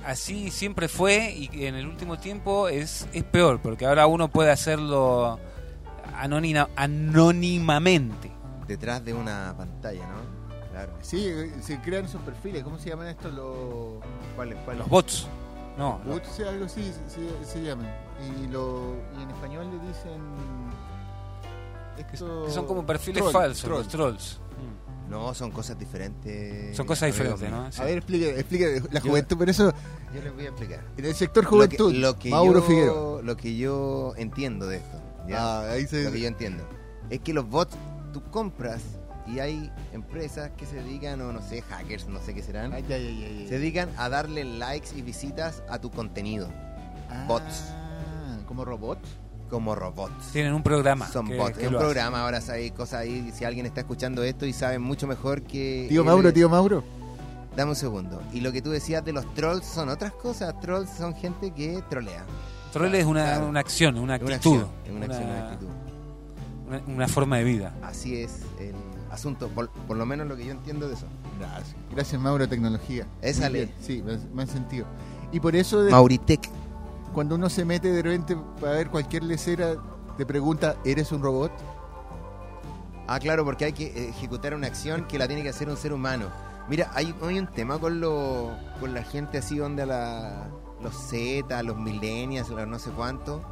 [0.07, 4.51] así siempre fue y en el último tiempo es, es peor, porque ahora uno puede
[4.51, 5.39] hacerlo
[6.17, 8.31] anónima, anónimamente.
[8.67, 10.45] Detrás de una pantalla, ¿no?
[10.73, 10.93] Claro.
[11.03, 11.31] Sí,
[11.61, 12.65] se crean esos perfiles.
[12.65, 13.33] ¿Cómo se llaman estos?
[13.35, 13.55] Los
[14.35, 14.59] ¿Cuáles?
[14.65, 14.81] cuáles?
[14.81, 15.27] Los bots.
[15.79, 17.93] No, los- bots, algo así se, se llaman.
[18.43, 20.21] Y, lo, y en español le dicen.
[21.97, 23.79] que esto- son como perfiles troll, falsos, troll.
[23.79, 24.41] los trolls.
[25.09, 26.77] No, son cosas diferentes.
[26.77, 27.51] Son cosas diferentes.
[27.51, 27.71] ¿no?
[27.71, 27.81] Sí.
[27.81, 29.73] A ver, explique, explique la Yo- juventud, pero eso
[30.15, 30.85] Yo les voy a explicar.
[30.97, 31.93] en el sector Lo que- juventud.
[31.95, 33.23] Lo que, Mauro yo, Figueroa.
[33.23, 35.01] Lo que yo entiendo de esto.
[35.29, 35.37] ¿ya?
[35.61, 36.65] Ah, ahí se Lo que yo entiendo.
[37.11, 37.77] Es que los bots,
[38.13, 38.83] tú compras
[39.27, 42.73] y hay empresas que se dedican, o no sé, hackers, no sé qué serán.
[42.73, 43.49] Ay, ay, ay, ay, ay.
[43.49, 46.49] Se dedican a darle likes y visitas a tu contenido.
[47.11, 47.65] Ah, bots.
[48.47, 49.09] ¿Como robots?
[49.55, 50.33] Como robots.
[50.33, 51.07] Tienen un programa.
[51.07, 51.57] Son que- bots.
[51.57, 51.85] que Es un hace.
[51.85, 53.31] programa, ahora hay cosas ahí.
[53.33, 55.87] Si alguien está escuchando esto y sabe mucho mejor que.
[55.89, 56.83] Tío él Mauro, tío Mauro.
[57.57, 58.21] Dame un segundo.
[58.33, 60.59] Y lo que tú decías de los trolls son otras cosas.
[60.61, 62.25] Trolls son gente que trolea.
[62.73, 63.47] Troll es una, Claro.
[63.49, 64.33] una acción, una una actitud.
[64.35, 64.67] acción.
[64.85, 65.69] Es una, acción, una actitud.
[66.67, 67.73] una- una forma de vida.
[67.81, 68.75] Así es el
[69.13, 69.47] asunto.
[69.51, 71.07] Por, por lo menos lo que yo entiendo de eso.
[71.39, 71.77] Gracias.
[71.93, 73.07] Gracias, Mauro, tecnología.
[73.23, 73.73] Esa ley.
[73.81, 74.85] Sí, me, me han sentido.
[75.31, 76.41] Y por eso, de- Mauritec.
[77.15, 79.77] Cuando uno se mete de repente para ver cualquier lecera,
[80.19, 81.53] te pregunta, ¿eres un robot?
[83.07, 85.93] Ah, claro, porque hay que ejecutar una acción que la tiene que hacer un ser
[85.93, 86.27] humano.
[86.69, 88.51] Mira, hay, un tema con lo,
[88.81, 90.49] con la gente así donde la,
[90.83, 93.43] los Z, los millennials, los no sé cuánto,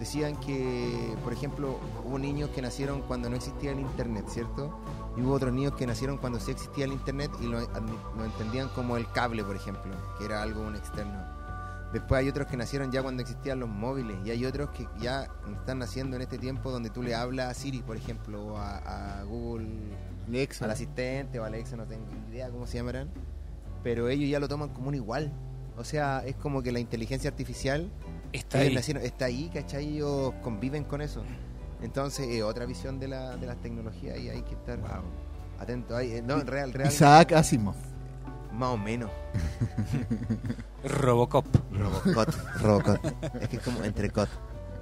[0.00, 4.76] decían que, por ejemplo, hubo niños que nacieron cuando no existía el internet, ¿cierto?
[5.16, 8.68] Y hubo otros niños que nacieron cuando sí existía el internet y lo, lo entendían
[8.70, 11.35] como el cable, por ejemplo, que era algo un externo.
[11.92, 15.28] Después hay otros que nacieron ya cuando existían los móviles y hay otros que ya
[15.58, 19.20] están naciendo en este tiempo donde tú le hablas a Siri, por ejemplo, o a,
[19.20, 19.68] a Google,
[20.28, 20.64] Alexa.
[20.64, 23.08] al asistente o a Alexa, no tengo idea cómo se llamarán,
[23.82, 25.32] pero ellos ya lo toman como un igual.
[25.78, 27.90] O sea, es como que la inteligencia artificial
[28.32, 28.74] Está ahí.
[28.74, 29.94] nacieron- está ahí, ¿cachai?
[29.96, 31.22] Ellos conviven con eso.
[31.82, 34.78] Entonces, eh, otra visión de, la, de las tecnologías y hay que estar
[35.58, 35.94] atento.
[35.96, 36.88] Ahí, eh, no, real, real.
[36.90, 37.76] Isaac Asimov.
[38.56, 39.10] Más o menos.
[40.84, 41.44] Robocop.
[41.72, 42.60] Robocot.
[42.60, 43.00] Robocot.
[43.40, 44.28] Es que es como entre cot.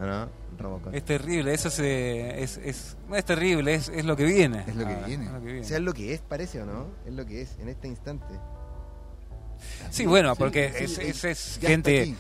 [0.01, 0.29] ¿No?
[0.59, 0.95] Robocot.
[0.95, 4.65] Es terrible, eso se, es, es, no es terrible, es, es lo que viene.
[4.67, 5.25] Es lo que Ah, viene.
[5.27, 5.61] es lo que viene.
[5.61, 6.87] O sea, es lo que es, parece o no?
[7.07, 8.27] Es lo que es en este instante.
[9.91, 12.15] sí, bueno, Sí, porque sí, es, es, gente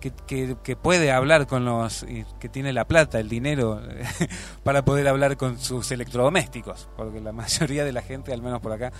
[0.00, 2.04] que, que, que puede hablar con los,
[2.38, 3.80] que tiene la plata, el dinero,
[4.64, 6.88] para poder hablar con sus electrodomésticos.
[6.96, 8.92] Porque la mayoría de la gente, al menos por acá,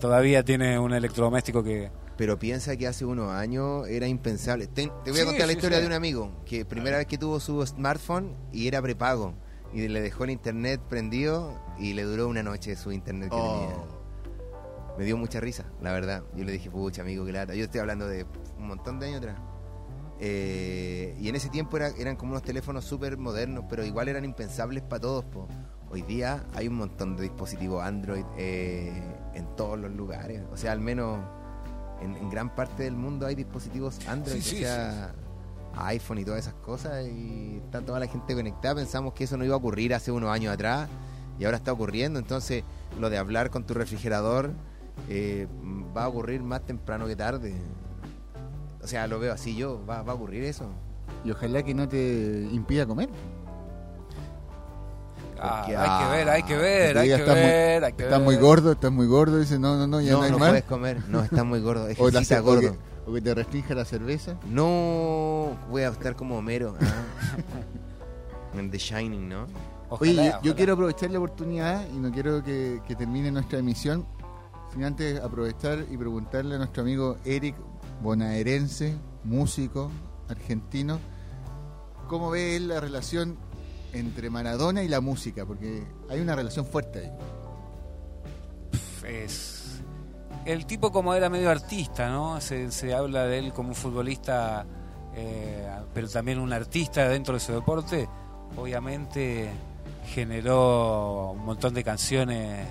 [0.00, 1.90] todavía tiene un electrodoméstico que...
[2.16, 4.66] Pero piensa que hace unos años era impensable.
[4.66, 5.82] Te, te voy a Sí, contar la historia sí.
[5.82, 9.34] de un amigo que primera vez que tuvo su smartphone y era prepago.
[9.74, 13.60] Y le dejó el internet prendido y le duró una noche su internet que Oh.
[13.60, 13.76] tenía.
[14.98, 16.22] Me dio mucha risa, la verdad.
[16.34, 17.54] Yo le dije, pucha, amigo, que lata.
[17.54, 18.24] Yo estoy hablando de
[18.58, 19.36] un montón de años atrás.
[20.18, 24.24] Eh, y en ese tiempo era- eran como unos teléfonos súper modernos, pero igual eran
[24.24, 25.24] impensables para todos.
[25.26, 25.46] po.
[25.90, 28.92] Hoy día hay un montón de dispositivos Android eh,
[29.34, 30.42] en todos los lugares.
[30.52, 31.20] O sea, al menos
[32.00, 34.40] en, en gran parte del mundo hay dispositivos Android.
[34.40, 35.14] Sí, sí, o sea,
[35.76, 37.06] iPhone y todas esas cosas.
[37.06, 38.74] Y está toda la gente conectada.
[38.74, 40.88] Pensamos que eso no iba a ocurrir hace unos años atrás.
[41.38, 42.18] Y ahora está ocurriendo.
[42.18, 42.64] Entonces,
[42.98, 44.50] lo de hablar con tu refrigerador
[45.08, 45.46] eh,
[45.96, 47.54] va a ocurrir más temprano que tarde.
[48.82, 49.84] O sea, lo veo así yo.
[49.86, 50.68] Va, va a ocurrir eso.
[51.24, 53.08] Y ojalá que no te impida comer.
[55.40, 58.18] Ah, hay que ver, hay que ver, hay que está muy- ver, hay que Estás
[58.18, 58.24] ver.
[58.26, 59.38] muy gordo, estás muy gordo.
[59.38, 60.48] Dice, no, no, no, ya no, no, hay no más.
[60.50, 61.02] puedes comer.
[61.08, 61.86] No, está muy gordo.
[61.98, 62.60] O, la, o, gordo.
[62.60, 62.78] que,
[63.10, 64.36] o que te restrinja la cerveza.
[64.50, 66.74] No, voy a estar como Homero.
[66.80, 66.94] ah.
[68.58, 69.46] En The Shining, ¿no?
[69.90, 74.06] Ojalá, Oye, yo, quiero aprovechar la oportunidad y no quiero que, que termine nuestra emisión
[74.72, 77.54] sin antes aprovechar y preguntarle a nuestro amigo Eric
[78.02, 79.90] bonaerense, músico
[80.28, 80.98] argentino,
[82.08, 83.36] cómo ve él la relación
[83.92, 87.10] entre Maradona y la música, porque hay una relación fuerte ahí.
[89.08, 89.80] es
[90.44, 92.40] el tipo como era medio artista, ¿no?
[92.40, 94.64] Se, se habla de él como un futbolista,
[95.16, 98.08] eh, pero también un artista dentro de su deporte.
[98.56, 99.50] Obviamente
[100.06, 102.64] generó un montón de canciones.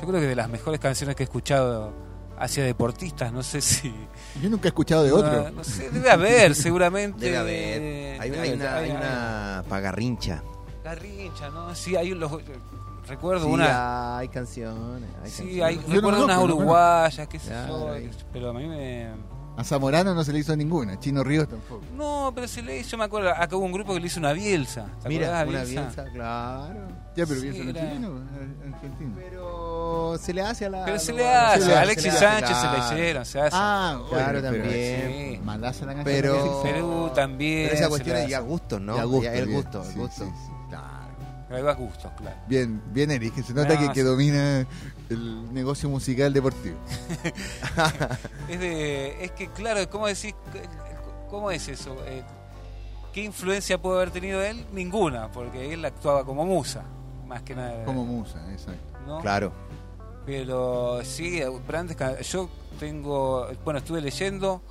[0.00, 1.92] Yo creo que de las mejores canciones que he escuchado
[2.38, 3.92] hacia deportistas, no sé si
[4.40, 5.42] Yo nunca he escuchado de otro.
[5.44, 7.26] No, no sé, debe haber, seguramente.
[7.26, 8.20] Debe haber.
[8.22, 10.42] Hay, Debe- hay una, hay hay- una pagarrincha.
[10.94, 11.74] Garrincha, ¿no?
[11.74, 12.30] Sí, hay los,
[13.06, 14.18] recuerdo Sí, una.
[14.18, 15.08] hay canciones.
[15.22, 15.62] Hay Sí, canciones.
[15.64, 18.10] hay, Yo no recuerdo unas no uruguayas, qué sé Claro, yo, ahí.
[18.32, 19.08] pero a mí me...
[19.56, 21.82] A Zamorano no se le hizo ninguna, Chino Ríos tampoco.
[21.96, 24.20] No, pero se le hizo, yo me acuerdo, acá hubo un grupo que le hizo
[24.20, 24.86] una Bielsa.
[25.02, 25.80] ¿Te Mira, acordás una Bielsa?
[26.04, 26.88] Bielsa, claro.
[27.16, 29.14] Ya, pero Sí, piensa en era- chileno, eh, argentino.
[29.16, 30.84] Pero se le hace a la.
[30.84, 32.78] Pero se le hace, se le a hace, Alexis se le hace, Sánchez se claro.
[32.78, 33.50] le hicieron, se hace.
[33.58, 35.32] Ah, Claro, bueno, pero- también.
[35.34, 35.40] Sí.
[35.44, 36.62] Malaza la canción Pero-.
[36.62, 37.62] Perú también.
[37.64, 38.96] Pero esa se cuestión es ya gustos, ¿no?
[38.96, 40.32] Ya gusto, Ya el gusto, el Sí, gusto.
[41.50, 42.36] Hay más gustos, claro.
[42.46, 44.06] Bien, bien Eric, que se nota No, que, que sí.
[44.06, 44.66] domina
[45.08, 46.76] el negocio musical deportivo.
[48.48, 50.34] Es de, es que claro, ¿cómo decís?
[51.30, 51.96] ¿Cómo es eso?
[52.06, 52.22] Eh,
[53.12, 54.64] ¿Qué influencia puede haber tenido él?
[54.72, 56.82] Ninguna, porque él actuaba como musa,
[57.26, 57.84] más que nada.
[57.84, 58.98] Como musa, exacto.
[59.06, 59.20] ¿no?
[59.20, 59.52] Claro.
[60.24, 61.96] Pero sí, grandes
[62.30, 64.62] yo tengo, bueno, estuve leyendo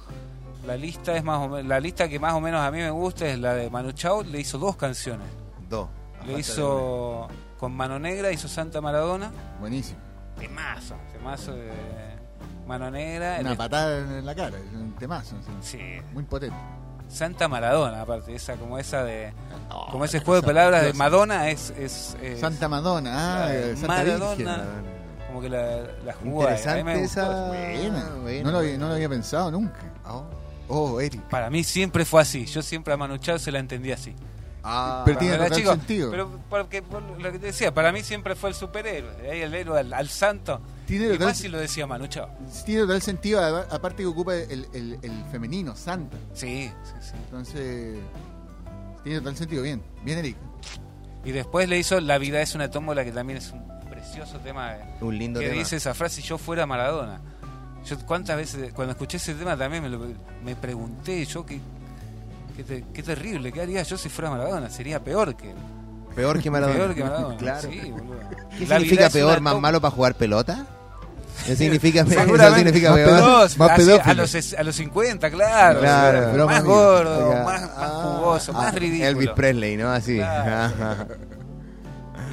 [0.68, 2.90] la lista es más o menos, la lista que más o menos a mí me
[2.92, 5.28] gusta es la de Manu Chao, le hizo dos canciones.
[5.70, 5.88] Dos.
[6.34, 10.00] Falta hizo con Mano Negra, hizo Santa Maradona, Buenísimo.
[10.38, 11.72] temazo, temazo de
[12.68, 15.36] Mano Negra, Una el- patada en la cara, un temazo.
[15.62, 15.80] sí.
[16.14, 16.56] Muy potente.
[17.10, 19.32] Santa Maradona, aparte, esa como esa de
[19.92, 20.92] como ese juego de palabras de.
[20.94, 24.36] Madonna es, es, es Santa Madonna, ah, Santa Maradona.
[24.36, 24.98] Virgen.
[25.28, 26.56] Como que la, la jugó ahí.
[26.58, 27.22] Interesante gustó.
[27.22, 27.48] esa.
[27.48, 28.10] Buena.
[28.22, 28.78] buena, no, lo, había- buena.
[28.78, 29.80] no lo había pensado nunca.
[30.06, 30.24] Oh.
[30.70, 31.22] Oh, Eric.
[31.30, 32.46] Para mí siempre fue así.
[32.46, 34.14] Yo siempre a Manu Chao se la entendí así.
[34.70, 36.12] Ah, Pero tiene total chico, sentido.
[36.12, 39.32] Pero porque, por lo que te decía, para mí siempre fue el superhéroe.
[39.32, 40.60] Ahí el héroe al, al santo.
[40.86, 42.28] Tiene Y total, más si lo decía Manu Chao.
[42.66, 46.18] tiene total sentido, aparte que ocupa el, el- el femenino, Santa.
[46.34, 47.12] Sí, sí, sí.
[47.26, 47.98] Entonces,
[49.04, 49.64] tiene total sentido.
[49.64, 50.36] Bien, bien, Eric.
[51.24, 54.74] Y después le hizo La vida es una tómbola, que también es un precioso tema.
[54.74, 55.60] de- Un lindo que tema.
[55.60, 57.22] dice esa frase, si yo fuera Maradona.
[57.86, 60.08] Yo cuántas veces, cuando escuché ese tema también me, lo-
[60.44, 61.60] me pregunté, yo qué,
[62.58, 64.70] qué, te- qué terrible, ¿qué haría yo si fuera Maradona?
[64.70, 65.58] Sería peor que él.
[66.16, 66.78] Peor que Maradona.
[66.78, 67.38] Peor que Maradona.
[67.40, 67.70] claro.
[67.72, 68.20] Sí, boludo.
[68.58, 70.66] ¿Qué La significa peor, más tó- malo para jugar pelota?
[71.46, 73.20] Eso significa, eso significa Más peor.
[73.20, 74.16] No, más así, a, pedófilo.
[74.16, 75.80] los, a los 50, claro.
[75.80, 76.30] Claro.
[76.32, 77.44] Pero más más gordo, bien.
[77.44, 79.06] más, más Ah, jugoso, más Ah, ridículo.
[79.10, 79.92] Elvis Presley, ¿no?
[79.92, 80.16] Así.
[80.18, 81.08] Claro.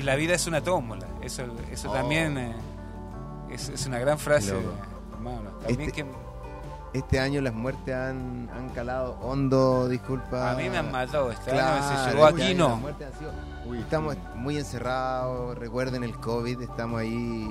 [0.01, 1.07] Y la vida es una tómbola.
[1.23, 1.95] Eso, eso Oh.
[1.95, 2.55] también eh,
[3.53, 4.55] es, es una gran frase.
[5.63, 6.07] También Este- que
[6.95, 10.53] Este año las muertes han, han calado hondo, disculpa.
[10.53, 11.31] a mí me han matado.
[11.33, 12.69] Este Claro, año se llegó este aquí, año no.
[12.71, 13.33] las muertes han sido-
[13.67, 17.49] Uy, Estamos muy encerrados, recuerden el COVID, estamos ahí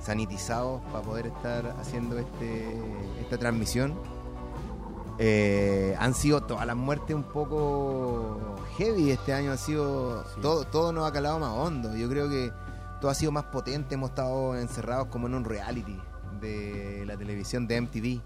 [0.00, 2.76] sanitizados para poder estar haciendo este
[3.20, 3.94] esta transmisión.
[5.18, 10.40] Eh, han sido todas las muertes un poco heavy este año, ha sido Sí.
[10.42, 11.94] todo, todo nos ha calado más hondo.
[11.96, 12.50] Yo creo que
[13.00, 15.98] todo ha sido más potente, hemos estado encerrados como en un reality
[16.40, 18.20] de la televisión de MTV.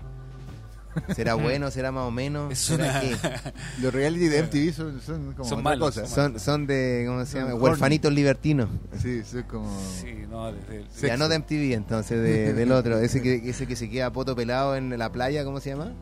[1.14, 1.70] ¿Será bueno?
[1.70, 2.52] ¿Será más o menos?
[2.52, 3.16] Es ¿Será una- qué?
[3.82, 6.06] Los reality de MTV son, son como Son otra malos, cosa.
[6.06, 7.52] son Son, son de, ¿cómo se Son llama?
[7.54, 7.64] horny.
[7.64, 8.68] Huerfanitos libertinos.
[9.00, 9.68] Sí, son como...
[10.00, 11.06] Sí, no, desde el- Sexo.
[11.06, 12.98] Ya no de MTV, entonces, de- del otro.
[12.98, 15.92] Ese que, ese que se queda poto pelado en la playa, ¿cómo se llama?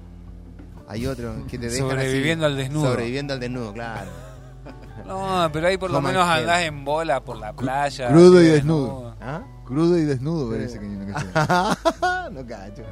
[0.88, 2.90] Hay otro que te dejan Sobreviviendo así, al desnudo.
[2.90, 4.10] Sobreviviendo al desnudo, claro.
[5.06, 8.08] No, pero ahí por lo menos and andás en bola por la playa.
[8.08, 9.16] crudo así y desnudo.
[9.20, 9.42] ¿Ah?
[9.64, 12.34] Crudo y desnudo parece que canción.
[12.34, 12.82] no cacho.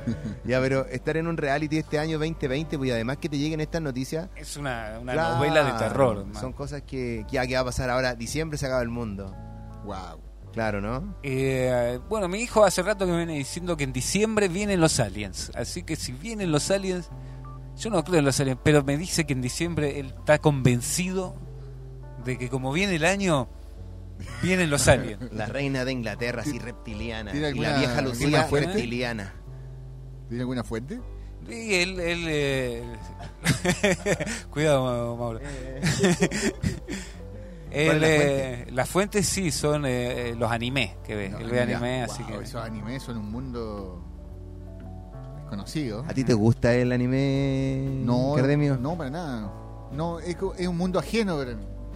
[0.45, 3.61] Ya, pero estar en un reality este año 2020, pues y además que te lleguen
[3.61, 4.29] estas noticias.
[4.37, 6.27] Es una, una claro, novela de terror.
[6.39, 8.15] Son cosas que, que, ya que va a pasar ahora.
[8.15, 9.35] Diciembre se acaba el mundo.
[9.85, 10.21] Wow.
[10.53, 11.15] Claro, ¿no?
[11.23, 15.01] Eh, bueno, mi hijo hace rato que me viene diciendo que en diciembre vienen los
[15.01, 15.51] aliens.
[15.55, 17.09] Así que si vienen los aliens,
[17.79, 21.35] yo no creo en los aliens, pero me dice que en diciembre él está convencido
[22.25, 23.49] de que como viene el año,
[24.43, 25.21] vienen los aliens.
[25.33, 27.33] La reina de Inglaterra, así reptiliana.
[27.33, 28.69] ¿Tiene Y la vieja alguna Lucía, fuente?
[28.73, 29.33] reptiliana.
[30.29, 31.01] ¿Tiene alguna fuente?
[31.49, 32.83] Y él, él eh,
[34.51, 35.41] cuidado, Mauro.
[37.71, 41.29] ¿Cuál es Él, la eh, las fuentes sí son eh, eh, los animes que ve.
[41.31, 42.37] No, él ve anime, Wow, así que.
[42.39, 44.05] Esos animes son un mundo
[45.41, 46.05] desconocido.
[46.07, 48.77] ¿A ti te gusta el anime, No, Cardemio?
[48.77, 49.53] no, para nada.
[49.93, 51.39] No, es, co- es un mundo ajeno.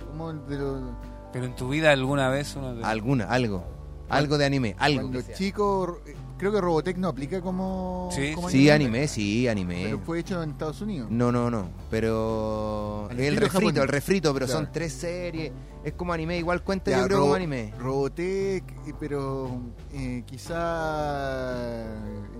[0.08, 0.96] Como de lo-
[1.36, 2.74] Pero en tu vida alguna vez uno.
[2.74, 3.62] te- Alguna, algo.
[4.08, 5.02] Algo de anime, algo.
[5.02, 6.00] cuando chico,
[6.38, 9.82] creo que Robotech no aplica como, Sí, como Sí, anime, sí, anime.
[9.84, 11.10] Pero fue hecho en Estados Unidos.
[11.10, 11.68] No, no, no.
[11.90, 13.08] Pero.
[13.10, 13.82] El refrito, japonés.
[13.82, 14.60] el refrito, pero Claro.
[14.62, 15.52] son tres series.
[15.84, 17.74] Es como anime, igual cuenta Ya, yo creo Ro- como anime.
[17.78, 18.64] Robotech,
[18.98, 19.60] pero
[19.92, 21.84] eh, quizá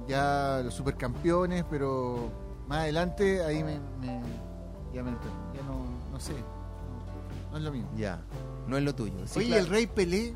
[0.08, 2.30] ya los supercampeones, pero
[2.66, 4.22] más adelante ahí me, me-
[4.94, 7.90] ya, me, ya no, no sé, no, no es lo mismo.
[7.96, 8.20] Ya.
[8.66, 9.14] No es lo tuyo.
[9.26, 9.62] Sí, Oye, claro.
[9.64, 10.34] el Rey Pelé,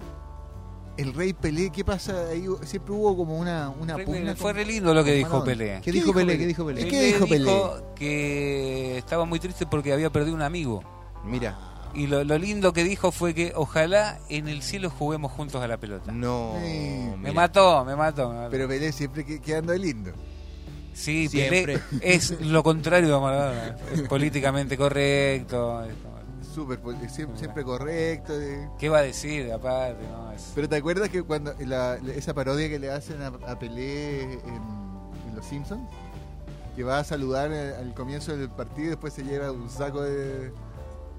[0.96, 2.28] el Rey Pelé, ¿qué pasa?
[2.30, 5.28] Ahí siempre hubo como una, una Fue, pugna fue con- re lindo lo que dijo
[5.30, 5.46] Maradona.
[5.52, 5.80] Pelé.
[5.82, 6.38] ¿Qué dijo Pelé?
[6.38, 6.88] ¿Qué dijo ¿Y Pelé?
[6.88, 7.50] qué dijo Pelé?
[7.96, 10.82] que estaba muy triste porque había perdido un amigo.
[11.24, 11.58] Mira.
[11.92, 15.66] Y lo, lo lindo que dijo fue que ojalá en el cielo juguemos juntos a
[15.66, 16.12] la pelota.
[16.12, 16.54] No.
[16.64, 17.10] Sí.
[17.18, 18.28] Me mató, me mató.
[18.30, 18.50] me mató.
[18.50, 20.12] Pero Pelé siempre que- quedando de lindo.
[20.92, 21.78] sí, Siempre.
[21.78, 23.76] Pelé es lo contrario de Maradona.
[23.92, 25.82] Es políticamente correcto.
[25.84, 26.19] es como-
[26.54, 28.32] Súper, pol- siempre, siempre correcto.
[28.40, 28.68] eh.
[28.78, 30.02] ¿Qué va a decir aparte?
[30.10, 33.28] No, es- Pero ¿te acuerdas que cuando la- la- esa parodia que le hacen a,
[33.46, 34.30] a Pelé en,
[35.28, 35.88] en Los Simpsons?
[36.76, 40.02] Que va a saludar al, al comienzo del partido y después se lleva un saco
[40.02, 40.52] de...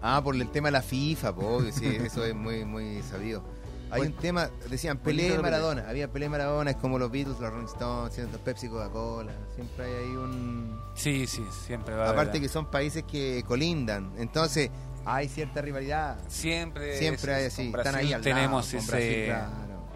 [0.02, 3.44] Ah, por el tema de la FIFA, obvio, sí, eso es muy, muy sabido.
[3.92, 5.42] Hay Bueno, un tema, decían Pelé y Pelé.
[5.44, 5.86] Maradona.
[5.88, 9.34] Había Pelé y Maradona, es como los Beatles, los Rolling Stones, los Pepsi, Coca-Cola.
[9.54, 10.80] Siempre hay ahí un.
[10.96, 14.14] Sí, sí, siempre va a Aparte que son países que colindan.
[14.18, 14.72] Entonces,
[15.06, 16.18] hay cierta rivalidad.
[16.28, 19.88] Siempre, Siempre hay con Están ahí al tenemos lado, ese, Brasil, claro.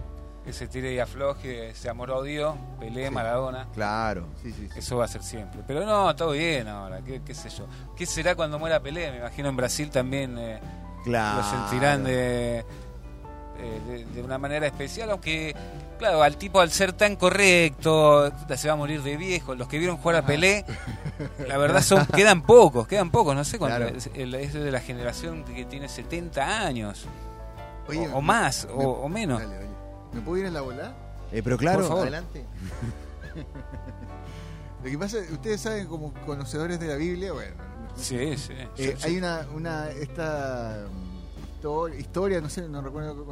[0.45, 3.14] ese tire y afloje, ese amor-odio, Pelé, Sí.
[3.14, 3.68] Maradona.
[3.74, 4.28] Claro.
[4.41, 4.80] Sí, sí, sí.
[4.80, 5.62] Eso va a ser siempre.
[5.68, 7.68] Pero no, todo bien ahora, qué, qué sé yo.
[7.95, 9.12] ¿Qué será cuando muera Pelé?
[9.12, 10.60] Me imagino en Brasil también eh,
[11.03, 11.38] Claro.
[11.41, 12.66] lo sentirán de,
[13.60, 15.56] eh, de, de una manera especial, aunque,
[15.97, 19.56] claro, al tipo al ser tan correcto, se va a morir de viejo.
[19.56, 20.66] Los que vieron jugar a Pelé,
[21.47, 23.78] la verdad son quedan pocos, quedan pocos, no sé cuánto.
[23.78, 23.95] Claro.
[23.97, 27.06] Es, el- es de la generación que tiene 70 años,
[27.88, 29.41] Oye, o, o más, me- o, o menos.
[29.41, 29.66] Dale.
[30.14, 30.93] ¿Me puedo ir en la bola?
[31.32, 32.03] Eh, pero claro, Por favor.
[32.03, 32.45] adelante.
[34.84, 37.56] Lo que pasa, ustedes saben como conocedores de la Biblia, bueno,
[37.95, 38.53] Sí, sí.
[38.53, 39.18] eh, sí, hay sí.
[39.18, 40.84] una, una esta
[41.66, 43.26] histo- historia, no sé, no recuerdo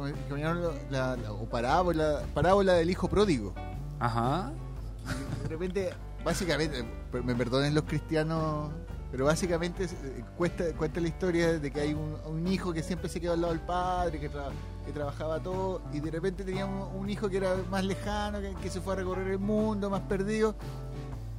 [0.90, 3.54] la, la- o parábola, parábola del hijo pródigo.
[4.00, 4.52] Ajá.
[5.42, 5.90] De repente,
[6.24, 6.84] básicamente,
[7.24, 8.70] me perdonen los cristianos,
[9.10, 13.08] pero básicamente eh, cuesta, cuenta la historia de que hay un, un hijo que siempre
[13.08, 14.50] se quedó al lado del padre, que, tra-
[14.84, 18.54] que trabajaba todo, y de repente tenía un, un hijo que era más lejano, que,
[18.62, 20.54] que se fue a recorrer el mundo, más perdido.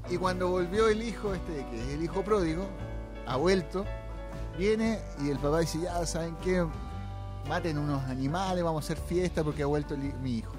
[0.10, 2.64] Y cuando volvió el hijo, este, que es el hijo pródigo,
[3.28, 3.84] ha vuelto,
[4.58, 6.64] viene y el papá dice, ya, ¿saben qué?
[7.48, 10.54] Maten unos animales, vamos a hacer fiesta porque ha vuelto mi hijo.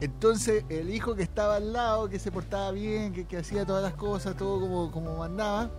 [0.00, 3.94] Entonces el hijo que estaba al lado, que se portaba bien, que, hacía todas las
[3.94, 5.70] cosas, todo como, como mandaba,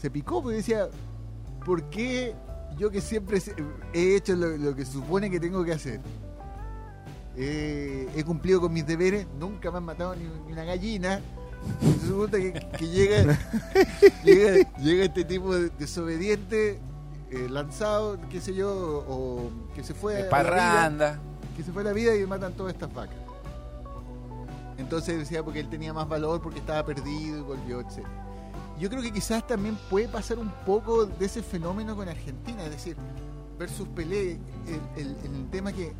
[0.00, 0.88] se picó porque decía,
[1.64, 2.34] ¿por qué
[2.76, 3.40] yo que siempre
[3.94, 6.00] he hecho lo, que supone que tengo que hacer?
[7.34, 11.20] Eh, he cumplido con mis deberes, nunca me han matado ni, una gallina.
[12.02, 13.38] Resulta que, que llega,
[14.24, 16.80] llega, llega este tipo de- desobediente,
[17.32, 21.20] eh, lanzado, qué sé yo, o que se fue De a la vida parranda.
[21.56, 23.16] que se fue la vida y matan todas estas vacas.
[24.78, 28.04] Entonces decía porque él tenía más valor, porque estaba perdido y volvió, etc.
[28.78, 32.70] Yo creo que quizás también puede pasar un poco de ese fenómeno con Argentina, es
[32.70, 32.96] decir,
[33.58, 34.32] versus Pelé,
[34.66, 35.92] el, el- el tema que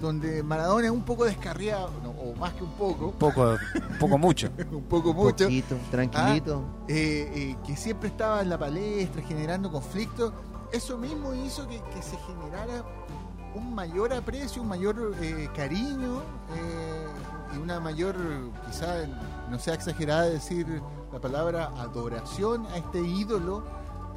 [0.00, 3.56] donde Maradona es un poco descarriado, no, o más que un poco, Poco,
[3.98, 4.48] poco mucho.
[4.72, 6.62] un poco mucho, Poquito, tranquilito.
[6.88, 10.32] eh, eh, que siempre estaba en la palestra generando conflictos,
[10.72, 12.84] eso mismo hizo que, que se generara
[13.54, 16.18] un mayor aprecio, un mayor eh, cariño
[16.54, 17.06] eh,
[17.54, 18.14] y una mayor,
[18.66, 19.06] quizá
[19.50, 20.82] no sea exagerada decir
[21.12, 23.64] la palabra adoración a este ídolo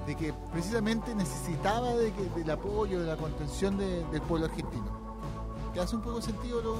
[0.05, 5.00] de que precisamente necesitaba de que, del apoyo, de la contención de- del pueblo argentino.
[5.73, 6.75] ¿Te hace un poco sentido lo,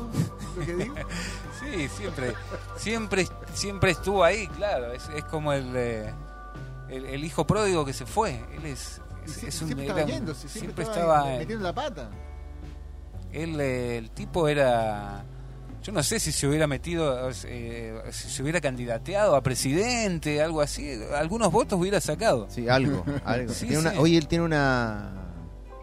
[0.59, 0.95] lo que digo?
[1.59, 2.33] Sí, siempre,
[2.75, 4.91] siempre, siempre estuvo ahí, claro.
[4.93, 6.11] Es, es como el, eh,
[6.89, 8.43] el, el hijo pródigo que se fue.
[8.57, 11.37] Él es, es, sie- es un- siempre estaba siempre, siempre estaba, estaba.
[11.37, 12.09] metiendo la pata.
[13.31, 15.23] Él, eh, el tipo era.
[15.83, 20.61] Yo no sé si se hubiera metido, eh, si se hubiera candidateado a presidente, algo
[20.61, 20.99] así.
[21.15, 22.47] Algunos votos hubiera sacado.
[22.49, 23.05] Sí, algo.
[23.25, 23.53] algo.
[23.53, 23.97] Sí, Tiene una- sí.
[23.99, 25.11] Oye, él tiene una,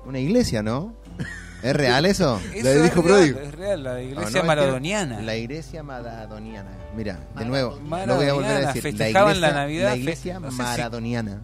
[0.05, 0.93] una iglesia, ¿no?
[1.63, 2.41] ¿Es real eso?
[2.55, 3.39] Eso del es real.
[3.43, 5.21] Es real, la No, iglesia no, es que maradoniana.
[5.23, 6.71] La iglesia maradoniana.
[6.97, 7.49] Mira, de Maradoniana.
[7.49, 8.85] nuevo, lo voy a volver a decir.
[8.85, 11.43] La festejaban iglesia, la Navidad, la iglesia no sé si- maradoniana.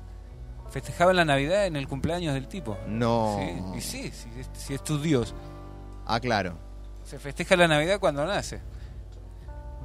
[0.70, 2.76] Festejaban la Navidad en el cumpleaños del tipo.
[2.88, 3.38] No.
[3.40, 4.12] Sí, y sí,
[4.56, 5.34] si, es- tu Dios.
[6.06, 6.58] Ah, claro.
[7.04, 8.60] Se festeja la Navidad cuando nace.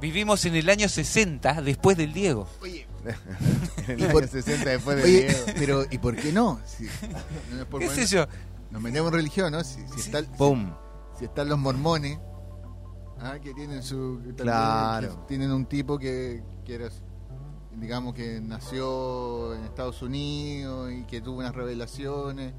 [0.00, 2.48] Vivimos en el año 60 después del Diego.
[2.62, 2.86] Oye,
[3.88, 5.38] En Y el por- año 60 después de Oye, Diego.
[5.58, 6.58] pero ¿y por qué no?
[6.64, 6.84] Si-
[7.52, 8.26] no es por ¿Qué sé yo?
[8.70, 9.62] Nos metemos en religión, ¿no?
[9.64, 10.10] Si, si Sí.
[10.10, 10.72] está- ¡Pum!
[11.18, 12.18] si están los mormones,
[13.20, 14.18] ah, que tienen su.
[14.24, 15.08] que también- Claro.
[15.22, 16.88] que tienen un tipo que, que era,
[17.76, 22.54] digamos, que nació en Estados Unidos y que tuvo unas revelaciones.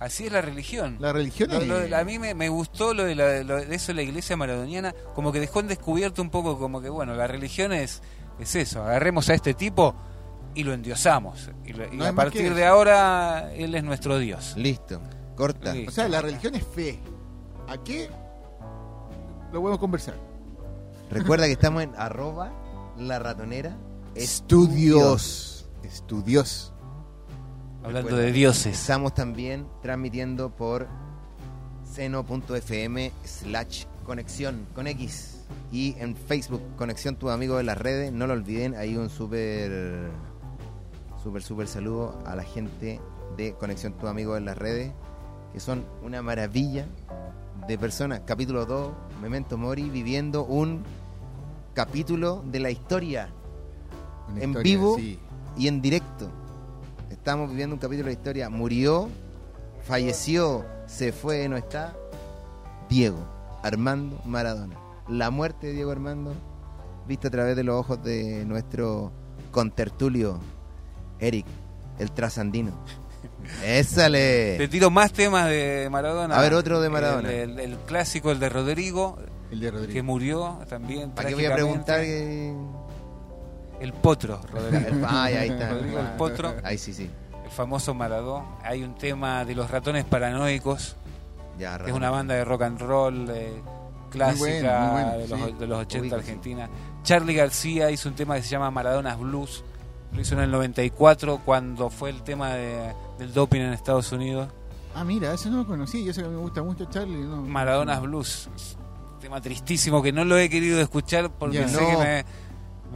[0.00, 0.96] Así es la religión.
[0.98, 3.72] La religión Lo- es- lo- a mí me, me gustó lo de, la- lo de
[3.74, 7.14] eso de la iglesia maradoniana, como que dejó en descubierto un poco como que, bueno,
[7.14, 8.02] la religión es,
[8.40, 9.94] es eso, agarremos a este tipo
[10.56, 11.50] y lo endiosamos.
[11.64, 14.54] Y, lo- y No a partir de ahora, él es nuestro Dios.
[14.56, 15.00] Listo.
[15.42, 15.72] Corta.
[15.72, 15.86] Sí.
[15.88, 17.00] O sea, la religión es fe.
[17.66, 18.08] ¿A qué?
[19.52, 20.14] Lo podemos conversar.
[21.10, 22.52] Recuerda que estamos en arroba
[22.96, 23.76] la ratonera
[24.14, 25.68] Estudios.
[25.82, 26.72] Estudios.
[27.82, 28.78] Hablando Recuerda, de dioses.
[28.78, 30.86] Estamos también transmitiendo por
[31.92, 35.40] seno.fm slash conexión con X
[35.72, 40.10] y en Facebook conexión tu amigo de las redes no lo olviden hay un súper
[41.22, 43.00] súper súper saludo a la gente
[43.36, 44.92] de conexión tu amigo en las redes
[45.52, 46.86] que son una maravilla
[47.68, 50.82] de personas capítulo 2 Memento Mori viviendo un
[51.74, 53.28] capítulo de la historia
[54.28, 54.96] Una En historia, vivo.
[54.96, 55.18] sí.
[55.56, 56.28] y en directo.
[57.10, 58.50] Estamos viviendo un capítulo de la historia.
[58.50, 59.08] Murió,
[59.84, 61.94] falleció, se fue, no está.
[62.88, 63.18] Diego
[63.62, 64.76] Armando Maradona.
[65.08, 66.32] La muerte de Diego Armando,
[67.06, 69.12] vista a través de los ojos de nuestro
[69.50, 70.38] contertulio
[71.20, 71.46] Eric,
[71.98, 72.72] el trasandino.
[73.60, 74.68] Te ¡Ésale!
[74.68, 76.36] tiro más temas de Maradona.
[76.36, 77.30] A ver, otro de Maradona.
[77.30, 79.18] El, el- el clásico, el de Rodrigo,
[79.50, 79.92] El de Rodrigo.
[79.92, 81.10] que murió también.
[81.12, 82.00] ¿Para qué voy a preguntar?
[82.00, 82.54] que-
[83.80, 84.78] El potro, Rodrigo.
[84.88, 85.70] El- Ay, ahí está.
[85.70, 86.54] Rodrigo el potro.
[86.64, 87.10] Ahí sí, sí.
[87.44, 88.44] el famoso Maradó.
[88.62, 90.96] Hay un tema de los ratones paranoicos,
[91.58, 93.52] Ya, que es una banda de rock and roll eh,
[94.10, 95.54] clásica bueno, muy bueno, de, los, sí.
[95.58, 96.20] de los 80 Ubico, sí.
[96.20, 96.68] Argentina.
[97.02, 99.64] Charlie García hizo un tema que se llama Maradonas Blues.
[100.12, 104.48] Lo hizo en el 94 cuando fue el tema de- del doping en Estados Unidos.
[104.94, 106.04] Ah, mira, eso no lo conocí.
[106.04, 107.22] Yo sé que me gusta mucho Charlie.
[107.24, 107.36] ¿no?
[107.42, 108.48] Maradonas Blues.
[109.14, 111.68] Un tema tristísimo que no lo he querido escuchar porque Ya.
[111.68, 111.88] sé No.
[111.88, 112.24] que me,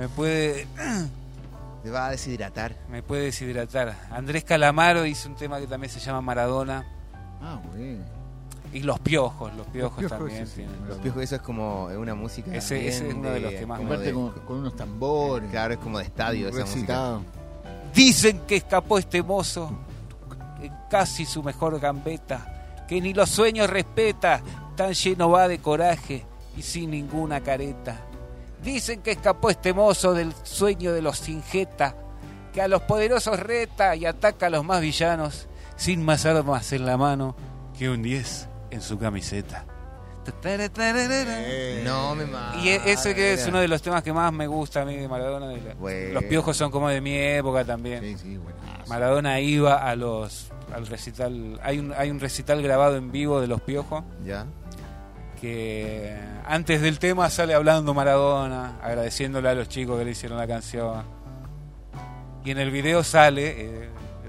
[0.02, 0.66] me puede
[1.82, 2.76] Te va a deshidratar.
[2.90, 3.96] me puede deshidratar.
[4.10, 6.84] Andrés Calamaro hizo un tema que también se llama Maradona.
[7.40, 7.96] Ah, güey.
[8.76, 10.56] Y Los Piojos, Los Piojos, Piojos, también sí, sí.
[10.62, 10.88] tienen.
[10.88, 12.54] Los piojos, eso es como una música.
[12.54, 15.50] Ese- es uno de los que más me con, con unos tambores.
[15.50, 17.18] Claro, es como de estadio esa música.
[17.94, 19.70] Dicen que escapó este mozo,
[20.60, 24.42] en casi su mejor gambeta, que ni los sueños respeta,
[24.76, 26.24] tan lleno va de coraje
[26.56, 28.00] y sin ninguna careta.
[28.62, 31.94] Dicen que escapó este mozo del sueño de los singeta,
[32.52, 35.46] que a los poderosos reta y ataca a los más villanos,
[35.76, 37.34] sin más armas en la mano
[37.78, 39.64] que un 10 en su camiseta.
[40.44, 42.64] Eh, No me mates.
[42.64, 44.96] Y e- ese que es uno de los temas que más me gusta a mí
[44.96, 45.46] de Maradona.
[45.48, 46.14] de la- Bueno.
[46.14, 48.02] Los piojos son como de mi época también.
[48.02, 48.88] Sí, sí, buenazo.
[48.88, 51.60] Maradona iba a los al recital.
[51.62, 54.46] Hay un, hay un recital grabado en vivo de los piojos Ya.
[55.40, 60.46] que antes del tema sale hablando Maradona, agradeciéndole a los chicos que le hicieron la
[60.48, 61.04] canción.
[62.44, 63.88] Y en el video sale eh,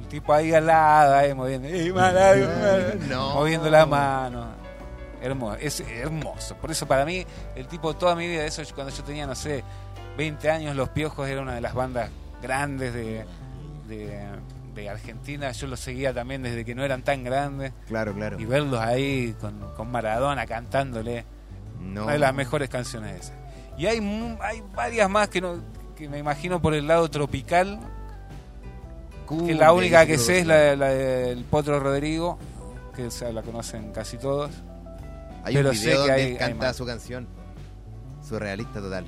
[0.10, 3.34] tipo ahí al lado, eh, moviendo, "Ey, Maradona", No.
[3.36, 4.48] moviendo la mano.
[5.22, 6.56] Hermoso, es hermoso.
[6.56, 9.64] Por eso para mí, el tipo toda mi vida, eso cuando yo tenía, no sé,
[10.18, 12.10] 20 años, Los Piojos era una de las bandas
[12.42, 13.26] grandes de,
[13.88, 14.20] de,
[14.76, 15.52] de Argentina.
[15.52, 17.74] Yo los seguía también desde que no eran tan grandes.
[17.88, 18.40] Claro, claro.
[18.40, 21.26] Y verlos ahí con, con Maradona cantándole.
[21.80, 22.04] No.
[22.04, 23.36] Una de las mejores canciones esas.
[23.78, 24.00] Y hay,
[24.42, 25.60] hay varias más que, no,
[25.96, 27.80] que me imagino por el lado tropical.
[29.28, 32.38] Que la única que sé es la, la del Potro Rodrigo,
[32.96, 34.52] que o sea, la conocen casi todos.
[35.44, 37.28] Hay pero un sé video que donde hay- canta su canción.
[38.28, 39.06] Surrealista total.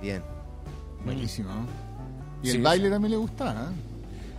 [0.00, 0.22] Bien.
[1.04, 1.50] Buenísimo.
[1.52, 1.66] ¿no?
[2.42, 3.70] Y Sí, el baile también le gustaba.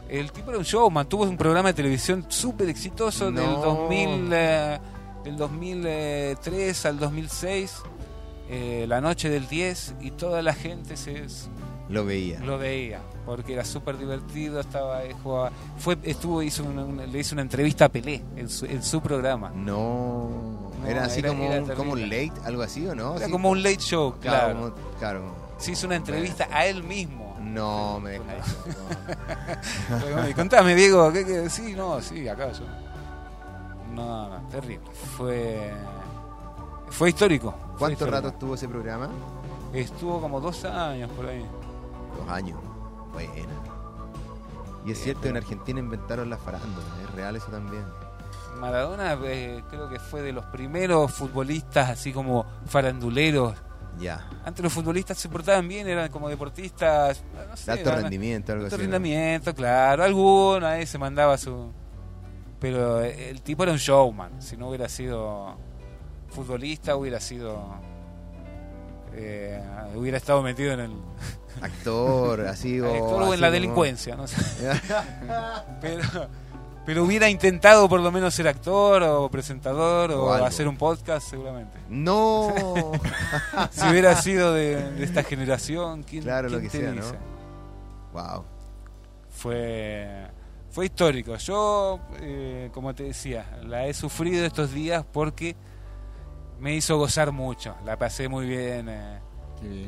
[0.09, 0.19] ¿eh?
[0.19, 3.61] El tipo era un showman, tuvo un programa de televisión súper exitoso del, No.
[3.61, 4.79] 2000, eh,
[5.23, 7.77] del 2003 al 2006,
[8.49, 11.23] eh, la noche del 10, y toda la gente se,
[11.89, 12.39] Lo veía.
[12.39, 17.19] lo veía porque era súper divertido estaba ahí, jugaba- fue estuvo hizo una- una- le
[17.19, 20.71] hizo una entrevista a Pelé en su, en su programa No.
[20.81, 23.15] No, era así era- como, era un, como un late, algo así, ¿o no?
[23.17, 23.31] era Sí.
[23.31, 24.75] como un late show claro, Claro.
[24.99, 25.35] claro.
[25.57, 28.19] se hizo una entrevista a él mismo No, me.
[29.89, 31.49] Bueno, y contame Diego ¿qué, qué?
[31.49, 32.63] sí no sí acá yo
[33.93, 35.71] no no terrible fue
[36.89, 38.15] fue histórico fue ¿Cuánto histórico.
[38.17, 39.09] rato estuvo ese programa?
[39.73, 41.45] estuvo como dos años por ahí
[42.17, 42.59] Dos años.
[43.13, 43.31] Bueno.
[44.85, 46.85] Y es Eh, cierto, pero- en Argentina inventaron la farándula.
[47.03, 47.83] Es real eso también.
[48.59, 53.55] Maradona eh, creo que fue de los primeros futbolistas así como faranduleros
[53.99, 54.27] Ya.
[54.45, 58.51] Antes los futbolistas se portaban bien, eran como deportistas, no sé, De alto eran- rendimiento,
[58.53, 58.85] algo alto así.
[58.85, 58.91] ¿no?
[58.91, 61.71] rendimiento, claro, alguno ahí se mandaba su...
[62.59, 65.55] Pero el tipo era un showman, si no hubiera sido
[66.29, 67.59] futbolista hubiera sido...
[69.13, 69.61] eh,
[69.95, 70.91] hubiera estado metido en el...
[71.61, 72.91] Actor, así o.
[72.93, 74.35] actor o en la como- delincuencia, no sé.
[75.81, 76.03] Pero,
[76.85, 81.77] pero hubiera intentado por lo menos ser actor o presentador o, hacer un podcast seguramente.
[81.89, 82.53] No.
[83.71, 87.01] Si hubiera sido de, de esta generación, ¿quién, Claro, lo que te sea, ¿no?
[87.01, 87.15] dice?
[88.13, 88.43] wow.
[89.29, 90.27] Fue,
[90.71, 91.35] fue histórico.
[91.37, 95.55] Yo, eh, como te decía, la he sufrido estos días porque
[96.59, 97.75] me hizo gozar mucho.
[97.85, 99.19] La pasé muy bien eh.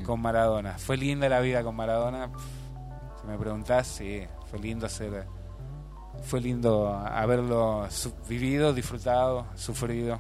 [0.06, 0.78] Con Maradona.
[0.78, 2.30] Fue linda la vida con Maradona.
[3.22, 5.26] Si me preguntás, sí, fue lindo ser.
[6.24, 7.88] Fue lindo haberlo
[8.30, 10.20] vivido, disfrutado, sufrido.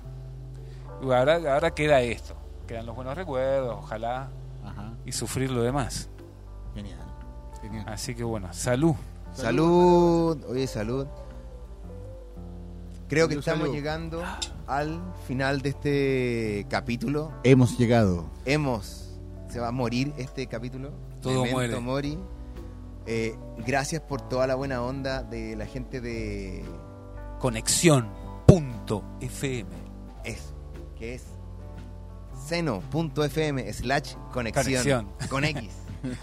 [1.01, 2.35] Y ahora, ahora queda esto.
[2.67, 4.29] Quedan los buenos recuerdos, ojalá,
[4.63, 4.93] Ajá.
[5.05, 6.09] y sufrir lo demás.
[6.73, 6.99] Genial.
[7.61, 7.85] Genial.
[7.87, 8.95] Así que bueno, salud.
[9.33, 10.43] Salud.
[10.49, 11.07] Oye, salud.
[13.07, 13.75] Creo que Salud, estamos salud.
[13.75, 14.23] llegando
[14.67, 17.31] al final de este capítulo.
[17.43, 18.25] Hemos llegado.
[18.45, 19.04] Hemos.
[19.55, 20.91] Se va a morir este capítulo.
[21.21, 21.79] Todo Memento muere.
[21.79, 22.19] Mori.
[23.05, 26.61] Eh, gracias por toda la buena onda de la gente de
[27.39, 29.69] Conexión.fm.
[30.25, 30.53] eso,
[30.97, 31.23] que es
[32.45, 35.07] seno.fm slash conexión.
[35.29, 35.29] Conexión.
[35.29, 35.71] Con X.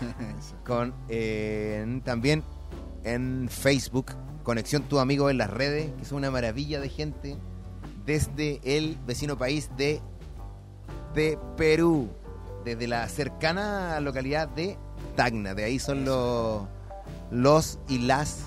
[0.66, 2.44] con eh, también
[3.02, 4.12] en Facebook,
[4.42, 7.38] Conexión Tu Amigo en las redes, que es una maravilla de gente
[8.04, 10.02] desde el vecino país de,
[11.14, 12.10] de Perú,
[12.64, 14.78] desde la cercana localidad de
[15.16, 15.54] Tacna.
[15.54, 16.62] De ahí son los,
[17.30, 18.40] los y las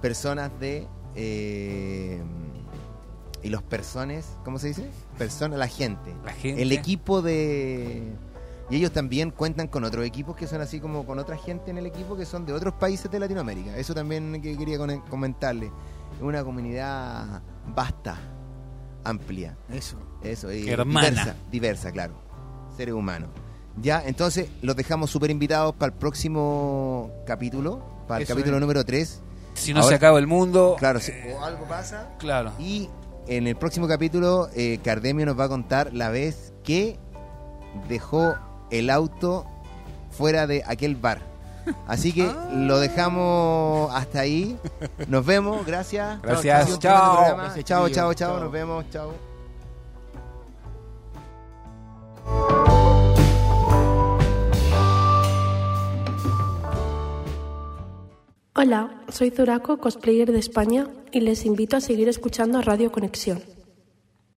[0.00, 0.86] personas de...
[1.14, 2.22] eh,
[3.42, 4.90] y los personas, ¿cómo se dice?
[5.18, 6.12] Personas, la gente.
[6.24, 6.62] La gente.
[6.62, 8.12] El equipo de...
[8.68, 11.78] Y ellos también cuentan con otros equipos que son así como con otra gente en
[11.78, 13.76] el equipo que son de otros países de Latinoamérica.
[13.76, 15.70] Eso también que quería comentarle.
[16.20, 17.40] Una comunidad
[17.72, 18.18] vasta,
[19.04, 19.56] amplia.
[19.70, 19.96] Eso.
[20.22, 21.10] Eso, y Hermana.
[21.10, 22.25] diversa, diversa, claro.
[22.76, 23.28] Seres humanos.
[23.80, 28.60] Ya, entonces los dejamos súper invitados para el próximo capítulo, para el Eso capítulo es.
[28.60, 29.20] número 3.
[29.54, 30.76] Si no Ahora- se acaba el mundo.
[30.78, 32.08] Claro, si o algo pasa.
[32.18, 32.52] Claro.
[32.58, 32.88] Y
[33.26, 36.98] en el próximo capítulo, eh, Cardemio nos va a contar la vez que
[37.88, 38.34] dejó
[38.70, 39.46] el auto
[40.10, 41.20] fuera de aquel bar.
[41.86, 42.48] Así que Ah.
[42.52, 44.56] lo dejamos hasta ahí.
[45.08, 46.20] Nos vemos, gracias.
[46.22, 47.36] Gracias, chao.
[47.36, 48.14] Gracias, Chao, chao, chao.
[48.14, 48.40] Chao.
[48.40, 49.12] Nos vemos, chao.
[58.58, 63.55] Hola, soy Zuraco, cosplayer de España, y les invito a seguir escuchando Radio Conexión.